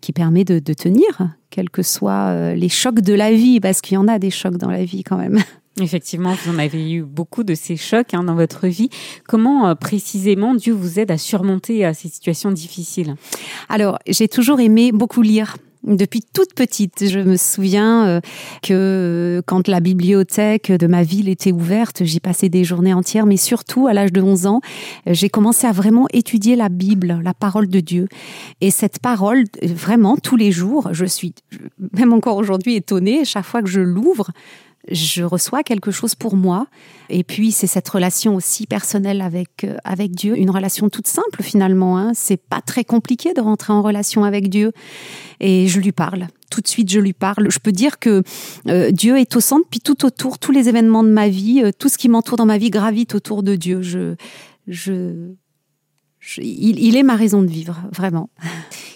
qui 0.02 0.14
permet 0.14 0.44
de, 0.44 0.60
tenir, 0.74 1.36
quels 1.50 1.70
que 1.70 1.82
soient 1.82 2.30
euh, 2.30 2.56
les 2.56 2.70
chocs 2.70 3.02
de 3.02 3.14
la 3.14 3.32
vie, 3.32 3.60
parce 3.60 3.82
qu'il 3.82 3.96
y 3.96 3.98
en 3.98 4.08
a 4.08 4.20
des 4.20 4.32
chocs 4.32 4.58
dans 4.58 4.70
la 4.70 4.84
vie 4.84 5.04
quand 5.04 5.18
même. 5.18 5.40
Effectivement, 5.82 6.34
vous 6.34 6.52
en 6.52 6.58
avez 6.58 6.92
eu 6.92 7.04
beaucoup 7.04 7.44
de 7.44 7.54
ces 7.54 7.78
chocs 7.78 8.14
hein, 8.14 8.24
dans 8.24 8.34
votre 8.34 8.68
vie. 8.68 8.90
Comment 9.28 9.68
euh, 9.68 9.76
précisément 9.76 10.56
Dieu 10.56 10.74
vous 10.74 11.00
aide 11.00 11.12
à 11.12 11.18
surmonter 11.18 11.86
euh, 11.86 11.94
ces 11.94 12.10
situations 12.10 12.52
difficiles? 12.52 13.16
Alors, 13.70 14.00
j'ai 14.08 14.28
toujours 14.28 14.60
aimé 14.60 14.92
beaucoup 14.92 15.22
lire. 15.22 15.58
Depuis 15.84 16.22
toute 16.22 16.54
petite, 16.54 17.08
je 17.08 17.20
me 17.20 17.38
souviens 17.38 18.08
euh, 18.08 18.22
que 18.62 19.42
quand 19.46 19.68
la 19.68 19.80
bibliothèque 19.80 20.72
de 20.72 20.88
ma 20.88 21.04
ville 21.04 21.30
était 21.30 21.52
ouverte, 21.52 22.04
j'y 22.04 22.20
passais 22.20 22.50
des 22.50 22.64
journées 22.64 22.94
entières, 22.94 23.26
mais 23.26 23.38
surtout 23.38 23.88
à 23.88 23.94
l'âge 23.94 24.12
de 24.12 24.22
11 24.22 24.48
ans, 24.48 24.62
j'ai 25.06 25.30
commencé 25.30 25.68
à 25.68 25.72
vraiment 25.72 26.08
étudier 26.14 26.56
la 26.56 26.70
Bible, 26.70 27.20
la 27.24 27.34
parole 27.34 27.68
de 27.68 27.80
Dieu. 27.80 28.08
Et 28.62 28.72
cette 28.72 29.00
parole, 29.00 29.46
vraiment, 29.64 30.18
tous 30.18 30.36
les 30.36 30.52
jours, 30.52 30.90
je 30.92 31.06
suis 31.06 31.34
même 31.94 32.14
encore 32.14 32.38
aujourd'hui 32.38 32.76
étonnée, 32.76 33.26
chaque 33.26 33.46
fois 33.46 33.62
que 33.62 33.70
je 33.70 33.82
l'ouvre, 33.82 34.32
je 34.92 35.24
reçois 35.24 35.64
quelque 35.64 35.92
chose 35.92 36.16
pour 36.16 36.36
moi. 36.36 36.68
Et 37.10 37.24
puis 37.24 37.52
c'est 37.52 37.68
cette 37.68 37.88
relation 37.88 38.36
aussi 38.36 38.68
personnelle 38.68 39.22
avec 39.22 39.64
euh, 39.64 39.78
avec 39.84 40.12
Dieu, 40.12 40.38
une 40.38 40.50
relation 40.50 40.90
toute 40.90 41.08
simple 41.08 41.42
finalement. 41.42 41.98
Hein. 41.98 42.12
C'est 42.14 42.38
pas 42.38 42.62
très 42.62 42.84
compliqué 42.84 43.34
de 43.34 43.42
rentrer 43.42 43.74
en 43.74 43.82
relation 43.82 44.24
avec 44.24 44.50
Dieu. 44.50 44.72
Et 45.40 45.68
je 45.68 45.80
lui 45.80 45.92
parle. 45.92 46.28
Tout 46.50 46.62
de 46.62 46.68
suite, 46.68 46.90
je 46.92 47.00
lui 47.00 47.14
parle. 47.14 47.50
Je 47.50 47.60
peux 47.60 47.72
dire 47.72 48.00
que 48.00 48.24
euh, 48.68 48.92
Dieu 48.92 49.18
est 49.18 49.36
au 49.36 49.40
centre, 49.40 49.68
puis 49.70 49.82
tout 49.82 50.06
autour, 50.06 50.40
tous 50.40 50.52
les 50.52 50.70
événements 50.70 51.04
de 51.04 51.10
ma 51.10 51.28
vie, 51.28 51.62
euh, 51.64 51.72
tout 51.78 51.90
ce 51.90 51.98
qui 51.98 52.10
m'entoure 52.10 52.38
dans 52.38 52.46
ma 52.46 52.58
vie 52.58 52.70
gravite 52.70 53.16
autour 53.16 53.44
de 53.44 53.56
Dieu. 53.56 53.82
Je, 53.82 54.16
je, 54.68 55.34
il, 56.38 56.80
il 56.80 56.96
est 56.96 57.04
ma 57.04 57.16
raison 57.16 57.42
de 57.42 57.48
vivre, 57.48 57.78
vraiment. 57.92 58.30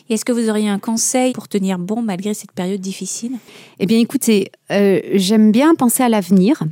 Est-ce 0.10 0.26
que 0.26 0.34
vous 0.34 0.50
auriez 0.50 0.68
un 0.68 0.80
conseil 0.80 1.32
pour 1.32 1.48
tenir 1.48 1.80
bon 1.80 2.02
malgré 2.02 2.34
cette 2.34 2.52
période 2.52 2.82
difficile? 2.82 3.34
Eh 3.80 3.86
bien, 3.86 4.00
écoutez, 4.00 4.52
euh, 4.72 5.00
j'aime 5.14 5.52
bien 5.52 5.74
penser 5.76 6.04
à 6.04 6.10
l'avenir. 6.10 6.64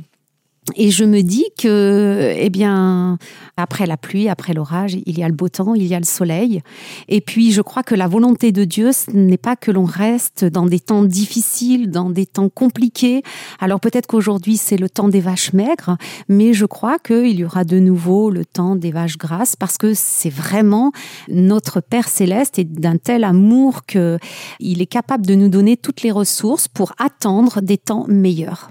Et 0.76 0.90
je 0.90 1.04
me 1.04 1.22
dis 1.22 1.46
que, 1.58 2.34
eh 2.36 2.50
bien, 2.50 3.18
après 3.56 3.86
la 3.86 3.96
pluie, 3.96 4.28
après 4.28 4.52
l'orage, 4.52 4.96
il 5.04 5.18
y 5.18 5.22
a 5.22 5.28
le 5.28 5.34
beau 5.34 5.48
temps, 5.48 5.74
il 5.74 5.86
y 5.86 5.94
a 5.94 5.98
le 5.98 6.04
soleil. 6.04 6.60
Et 7.08 7.20
puis, 7.20 7.50
je 7.50 7.62
crois 7.62 7.82
que 7.82 7.94
la 7.94 8.06
volonté 8.06 8.52
de 8.52 8.64
Dieu, 8.64 8.92
ce 8.92 9.10
n'est 9.10 9.38
pas 9.38 9.56
que 9.56 9.70
l'on 9.70 9.84
reste 9.84 10.44
dans 10.44 10.66
des 10.66 10.78
temps 10.78 11.02
difficiles, 11.02 11.90
dans 11.90 12.10
des 12.10 12.26
temps 12.26 12.50
compliqués. 12.50 13.22
Alors 13.58 13.80
peut-être 13.80 14.06
qu'aujourd'hui, 14.06 14.58
c'est 14.58 14.76
le 14.76 14.88
temps 14.88 15.08
des 15.08 15.20
vaches 15.20 15.52
maigres, 15.54 15.96
mais 16.28 16.52
je 16.52 16.66
crois 16.66 16.98
qu'il 16.98 17.38
y 17.38 17.44
aura 17.44 17.64
de 17.64 17.78
nouveau 17.78 18.30
le 18.30 18.44
temps 18.44 18.76
des 18.76 18.92
vaches 18.92 19.18
grasses 19.18 19.56
parce 19.56 19.76
que 19.76 19.92
c'est 19.94 20.30
vraiment 20.30 20.92
notre 21.28 21.80
Père 21.80 22.08
céleste 22.08 22.58
et 22.58 22.64
d'un 22.64 22.96
tel 22.96 23.24
amour 23.24 23.86
qu'il 23.86 24.18
est 24.60 24.90
capable 24.90 25.26
de 25.26 25.34
nous 25.34 25.48
donner 25.48 25.76
toutes 25.76 26.02
les 26.02 26.12
ressources 26.12 26.68
pour 26.68 26.92
attendre 26.98 27.60
des 27.60 27.78
temps 27.78 28.04
meilleurs. 28.08 28.70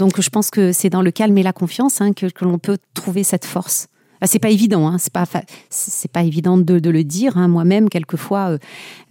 Donc 0.00 0.18
je 0.18 0.30
pense 0.30 0.48
que 0.48 0.72
c'est 0.72 0.88
dans 0.88 1.02
le 1.02 1.10
calme 1.10 1.36
et 1.36 1.42
la 1.42 1.52
confiance 1.52 2.00
hein, 2.00 2.14
que, 2.14 2.24
que 2.24 2.46
l'on 2.46 2.58
peut 2.58 2.78
trouver 2.94 3.22
cette 3.22 3.44
force. 3.44 3.88
Ah, 4.20 4.26
c'est 4.26 4.38
pas 4.38 4.50
évident, 4.50 4.86
hein, 4.86 4.98
c'est 4.98 5.12
pas 5.12 5.24
c'est 5.70 6.10
pas 6.10 6.22
évident 6.22 6.58
de, 6.58 6.78
de 6.78 6.90
le 6.90 7.04
dire. 7.04 7.36
Hein. 7.36 7.48
Moi-même, 7.48 7.88
quelquefois, 7.88 8.50
euh, 8.50 8.58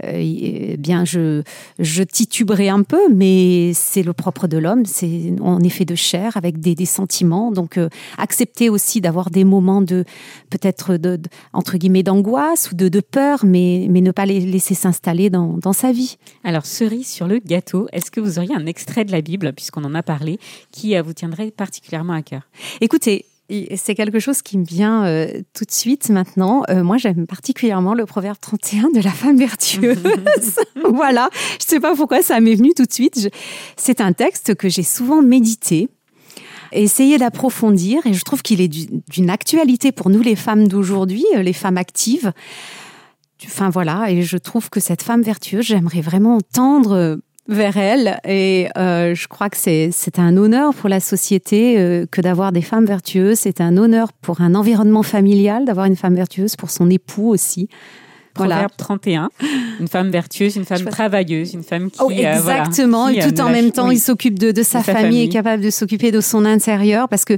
euh, 0.04 0.76
bien 0.78 1.06
je 1.06 1.44
je 1.80 2.04
tituberai 2.04 2.70
un 2.70 2.84
peu, 2.84 3.12
mais 3.14 3.72
c'est 3.74 4.04
le 4.04 4.14
propre 4.14 4.48
de 4.48 4.58
l'homme. 4.58 4.86
C'est 4.86 5.34
on 5.42 5.60
est 5.60 5.70
fait 5.70 5.86
de 5.86 5.96
chair 5.96 6.38
avec 6.38 6.60
des, 6.60 6.76
des 6.76 6.86
sentiments. 6.86 7.52
Donc 7.52 7.78
euh, 7.78 7.90
accepter 8.18 8.70
aussi 8.70 9.02
d'avoir 9.02 9.32
des 9.32 9.44
moments 9.44 9.82
de 9.82 10.06
peut-être 10.50 10.98
de, 10.98 11.20
entre 11.54 11.78
guillemets 11.78 12.04
d'angoisse 12.04 12.72
ou 12.72 12.76
de, 12.76 12.88
de 12.88 13.00
peur, 13.00 13.46
mais 13.46 13.88
mais 13.90 14.02
ne 14.02 14.12
pas 14.12 14.26
les 14.26 14.40
laisser 14.40 14.76
s'installer 14.76 15.30
dans 15.30 15.58
dans 15.58 15.74
sa 15.74 15.92
vie. 15.92 16.18
Alors 16.44 16.66
cerise 16.66 17.08
sur 17.08 17.28
le 17.28 17.40
gâteau, 17.40 17.88
est-ce 17.94 18.12
que 18.12 18.20
vous 18.20 18.38
auriez 18.38 18.56
un 18.56 18.66
extrait 18.66 19.06
de 19.06 19.12
la 19.12 19.22
Bible, 19.22 19.54
puisqu'on 19.54 19.84
en 19.84 19.96
a 19.96 20.04
parlé, 20.04 20.40
qui 20.72 20.98
vous 21.00 21.14
tiendrait 21.14 21.52
particulièrement 21.52 22.14
à 22.14 22.22
cœur? 22.22 22.42
Écoutez, 22.82 23.26
c'est 23.76 23.96
quelque 23.96 24.20
chose 24.20 24.42
qui 24.42 24.58
me 24.58 24.66
vient 24.66 25.06
euh, 25.06 25.42
tout 25.54 25.66
de 25.66 25.72
suite 25.72 26.10
maintenant. 26.10 26.64
Euh, 26.70 26.84
moi, 26.84 26.98
j'aime 26.98 27.26
particulièrement 27.26 27.94
le 27.94 28.06
proverbe 28.06 28.38
31 28.40 28.90
de 28.92 29.02
la 29.02 29.12
femme 29.12 29.38
vertueuse. 29.38 29.98
voilà, 30.90 31.30
je 31.60 31.66
ne 31.66 31.70
sais 31.70 31.80
pas 31.80 31.96
pourquoi 31.96 32.22
ça 32.22 32.40
m'est 32.40 32.56
venu 32.56 32.74
tout 32.76 32.86
de 32.86 32.94
suite. 32.94 33.30
C'est 33.76 34.02
un 34.02 34.14
texte 34.14 34.56
que 34.56 34.70
j'ai 34.70 34.84
souvent 34.84 35.22
médité, 35.22 35.90
essayé 36.72 37.18
d'approfondir, 37.18 38.06
et 38.06 38.14
je 38.14 38.24
trouve 38.24 38.44
qu'il 38.44 38.62
est 38.62 38.68
d'une 38.68 39.30
actualité 39.30 39.92
pour 39.92 40.10
nous 40.10 40.22
les 40.22 40.36
femmes 40.36 40.68
d'aujourd'hui, 40.68 41.26
euh, 41.36 41.42
les 41.42 41.54
femmes 41.54 41.78
actives. 41.78 42.32
Enfin 43.46 43.70
voilà, 43.70 44.12
et 44.12 44.22
je 44.22 44.38
trouve 44.38 44.70
que 44.70 44.80
cette 44.80 45.02
femme 45.02 45.24
vertueuse, 45.24 45.66
j'aimerais 45.66 46.02
vraiment 46.02 46.36
entendre 46.36 47.20
vers 47.50 47.78
elle. 47.78 48.20
Et 48.26 48.68
euh, 48.78 49.16
je 49.16 49.28
crois 49.28 49.50
que 49.50 49.58
c'est 49.58 50.20
un 50.20 50.38
honneur 50.38 50.74
pour 50.74 50.88
la 50.88 51.00
société 51.00 51.78
euh, 51.78 52.06
que 52.10 52.22
d'avoir 52.22 52.52
des 52.52 52.62
femmes 52.62 52.86
vertueuses. 52.86 53.40
C'est 53.40 53.60
un 53.60 53.76
honneur 53.76 54.14
pour 54.14 54.42
un 54.42 54.56
environnement 54.56 55.04
familial 55.04 55.66
d'avoir 55.66 55.88
une 55.88 55.96
femme 55.96 56.16
vertueuse, 56.16 56.56
pour 56.56 56.70
son 56.70 56.90
époux 56.90 57.30
aussi. 57.30 57.68
Proverbe 58.36 58.72
31, 58.78 59.32
une 59.82 59.88
femme 59.90 60.12
vertueuse, 60.12 60.56
une 60.56 60.64
femme 60.64 60.86
travailleuse, 60.86 61.54
une 61.54 61.64
femme 61.64 61.92
qui... 61.92 62.00
Oh, 62.02 62.10
exactement, 62.10 63.08
euh, 63.08 63.10
et 63.10 63.20
tout 63.20 63.42
en 63.42 63.50
même 63.50 63.72
temps, 63.72 63.92
il 63.92 64.00
s'occupe 64.00 64.40
de, 64.40 64.52
de, 64.52 64.64
sa, 64.64 64.82
famille, 64.82 65.02
famille, 65.02 65.24
est 65.24 65.30
capable 65.30 65.62
de 65.62 65.70
s'occuper 65.70 66.12
de 66.12 66.22
son 66.22 66.46
intérieur, 66.46 67.10
parce 67.10 67.26
que 67.26 67.38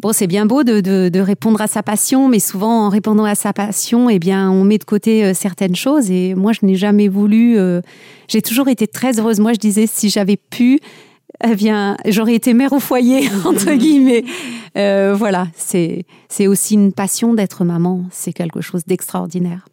Bon, 0.00 0.14
c'est 0.14 0.26
bien 0.26 0.46
beau 0.46 0.64
de, 0.64 0.80
de, 0.80 1.10
de, 1.10 1.20
répondre 1.20 1.60
à 1.60 1.66
sa 1.66 1.82
passion, 1.82 2.26
mais 2.28 2.38
souvent 2.38 2.86
en 2.86 2.88
répondant 2.88 3.26
à 3.26 3.34
sa 3.34 3.52
passion, 3.52 4.08
eh 4.08 4.18
bien, 4.18 4.50
on 4.50 4.64
met 4.64 4.78
de 4.78 4.84
côté 4.84 5.24
euh, 5.26 5.34
certaines 5.34 5.76
choses. 5.76 6.10
Et 6.10 6.34
moi, 6.34 6.52
je 6.52 6.64
n'ai 6.64 6.74
jamais 6.74 7.08
voulu. 7.08 7.58
Euh, 7.58 7.82
j'ai 8.26 8.40
toujours 8.40 8.68
été 8.68 8.86
très 8.86 9.20
heureuse. 9.20 9.40
Moi, 9.40 9.52
je 9.52 9.58
disais 9.58 9.86
si 9.86 10.08
j'avais 10.08 10.38
pu, 10.38 10.80
eh 11.44 11.54
bien, 11.54 11.98
j'aurais 12.06 12.34
été 12.34 12.54
mère 12.54 12.72
au 12.72 12.80
foyer 12.80 13.28
entre 13.44 13.74
guillemets. 13.74 14.24
Euh, 14.78 15.14
voilà, 15.14 15.48
c'est 15.54 16.06
c'est 16.30 16.46
aussi 16.46 16.74
une 16.74 16.94
passion 16.94 17.34
d'être 17.34 17.64
maman. 17.64 18.04
C'est 18.10 18.32
quelque 18.32 18.62
chose 18.62 18.84
d'extraordinaire. 18.86 19.66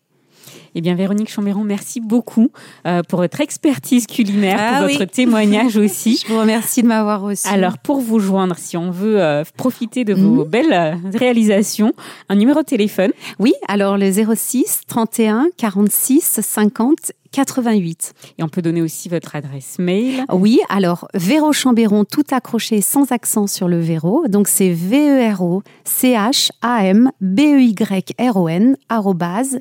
Eh 0.75 0.81
bien, 0.81 0.95
Véronique 0.95 1.29
Chambéron, 1.29 1.63
merci 1.63 1.99
beaucoup 1.99 2.51
euh, 2.85 3.01
pour 3.03 3.19
votre 3.19 3.41
expertise 3.41 4.07
culinaire, 4.07 4.57
pour 4.57 4.85
ah 4.85 4.87
votre 4.87 5.05
témoignage 5.05 5.77
aussi. 5.77 6.21
Je 6.27 6.31
vous 6.31 6.39
remercie 6.39 6.81
de 6.81 6.87
m'avoir 6.87 7.21
reçu. 7.21 7.47
Alors, 7.47 7.77
pour 7.77 7.99
vous 7.99 8.19
joindre, 8.19 8.55
si 8.57 8.77
on 8.77 8.91
veut 8.91 9.21
euh, 9.21 9.43
profiter 9.55 10.03
de 10.03 10.13
vos 10.13 10.43
mhm. 10.43 10.49
belles 10.49 10.73
euh, 10.73 10.95
réalisations, 11.17 11.93
un 12.29 12.35
numéro 12.35 12.61
de 12.61 12.65
téléphone. 12.65 13.11
Oui, 13.39 13.53
alors 13.67 13.97
le 13.97 14.11
06 14.11 14.81
31 14.87 15.47
46 15.57 16.41
50 16.41 17.11
88. 17.37 18.13
Et 18.39 18.43
on 18.43 18.49
peut 18.49 18.63
donner 18.63 18.81
aussi 18.81 19.09
votre 19.09 19.35
adresse 19.35 19.77
mail. 19.77 20.25
Oui, 20.31 20.59
alors 20.69 21.07
Véro 21.13 21.53
Chambéron, 21.53 22.03
tout 22.03 22.23
accroché 22.31 22.81
sans 22.81 23.11
accent 23.11 23.45
sur 23.45 23.67
le 23.67 23.79
Véro. 23.79 24.27
Donc 24.27 24.47
c'est 24.47 24.71
V-E-R-O 24.71 25.61
C-H-A-M-B-E-Y-R-O-N 25.83 27.07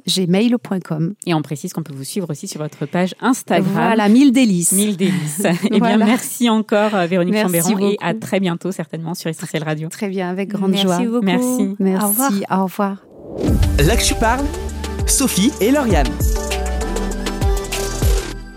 gmail.com. 0.07 1.15
Et 1.27 1.35
on 1.35 1.43
précise 1.43 1.75
qu'on 1.75 1.83
peut 1.83 1.93
vous 1.95 2.05
suivre 2.05 2.31
aussi 2.31 2.49
sur 2.49 2.62
votre 2.62 2.87
page 2.87 3.15
Instagram. 3.21 3.71
Voilà, 3.75 4.09
mille 4.09 4.33
délices. 4.33 4.73
Mille 4.73 4.97
délices. 4.97 5.43
Eh 5.71 5.81
bien, 5.81 5.99
merci 5.99 6.49
encore 6.49 6.95
euh, 6.95 7.07
Véronique 7.07 7.37
Chambéron 7.37 7.91
et 7.91 7.99
à 8.01 8.15
très 8.15 8.41
bientôt 8.41 8.73
certainement 8.73 9.12
sur 9.15 9.29
Essentiel 9.29 9.65
Radio. 9.65 9.91
Très 9.91 10.09
bien, 10.09 10.31
avec 10.31 10.49
grande 10.49 10.75
joie. 10.77 10.99
Beaucoup. 10.99 11.21
Merci. 11.23 11.75
Merci. 11.79 12.45
Au 12.51 12.65
revoir. 12.65 13.05
Là 13.79 13.97
que 13.97 14.03
tu 14.03 14.15
parles, 14.15 14.47
Sophie 15.07 15.53
et 15.61 15.71
Lauriane. 15.71 16.07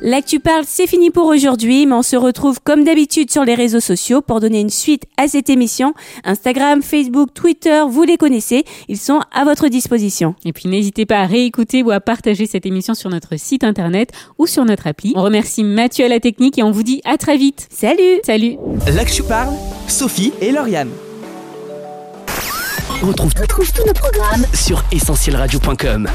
L'actu 0.01 0.39
parle, 0.39 0.63
c'est 0.65 0.88
fini 0.88 1.09
pour 1.09 1.25
aujourd'hui, 1.27 1.85
mais 1.85 1.93
on 1.93 2.03
se 2.03 2.15
retrouve 2.15 2.62
comme 2.63 2.85
d'habitude 2.85 3.29
sur 3.29 3.43
les 3.43 3.53
réseaux 3.53 3.81
sociaux 3.81 4.21
pour 4.21 4.39
donner 4.39 4.62
une 4.62 4.69
suite 4.69 5.03
à 5.17 5.27
cette 5.27 5.49
émission. 5.49 5.93
Instagram, 6.23 6.81
Facebook, 6.81 7.33
Twitter, 7.33 7.83
vous 7.89 8.03
les 8.03 8.15
connaissez, 8.15 8.63
ils 8.88 8.97
sont 8.97 9.19
à 9.33 9.43
votre 9.43 9.67
disposition. 9.67 10.35
Et 10.45 10.53
puis 10.53 10.69
n'hésitez 10.69 11.05
pas 11.05 11.19
à 11.19 11.25
réécouter 11.25 11.83
ou 11.83 11.91
à 11.91 11.99
partager 11.99 12.45
cette 12.45 12.65
émission 12.65 12.93
sur 12.93 13.09
notre 13.09 13.38
site 13.38 13.65
internet 13.65 14.12
ou 14.38 14.47
sur 14.47 14.63
notre 14.63 14.88
appli. 14.88 15.12
On 15.17 15.21
remercie 15.21 15.65
Mathieu 15.65 16.05
à 16.05 16.07
la 16.07 16.21
technique 16.21 16.57
et 16.57 16.63
on 16.63 16.71
vous 16.71 16.83
dit 16.83 17.01
à 17.03 17.17
très 17.17 17.35
vite. 17.35 17.67
Salut 17.69 18.21
Salut 18.23 18.55
L'actu 18.95 19.23
parle, 19.23 19.53
Sophie 19.89 20.31
et 20.39 20.53
Lauriane. 20.53 20.91
retrouve, 23.01 23.33
retrouve 23.38 23.69
tous 23.73 23.85
nos 23.85 23.93
programmes 23.93 24.45
sur 24.53 24.81
essentielradio.com. 24.93 26.07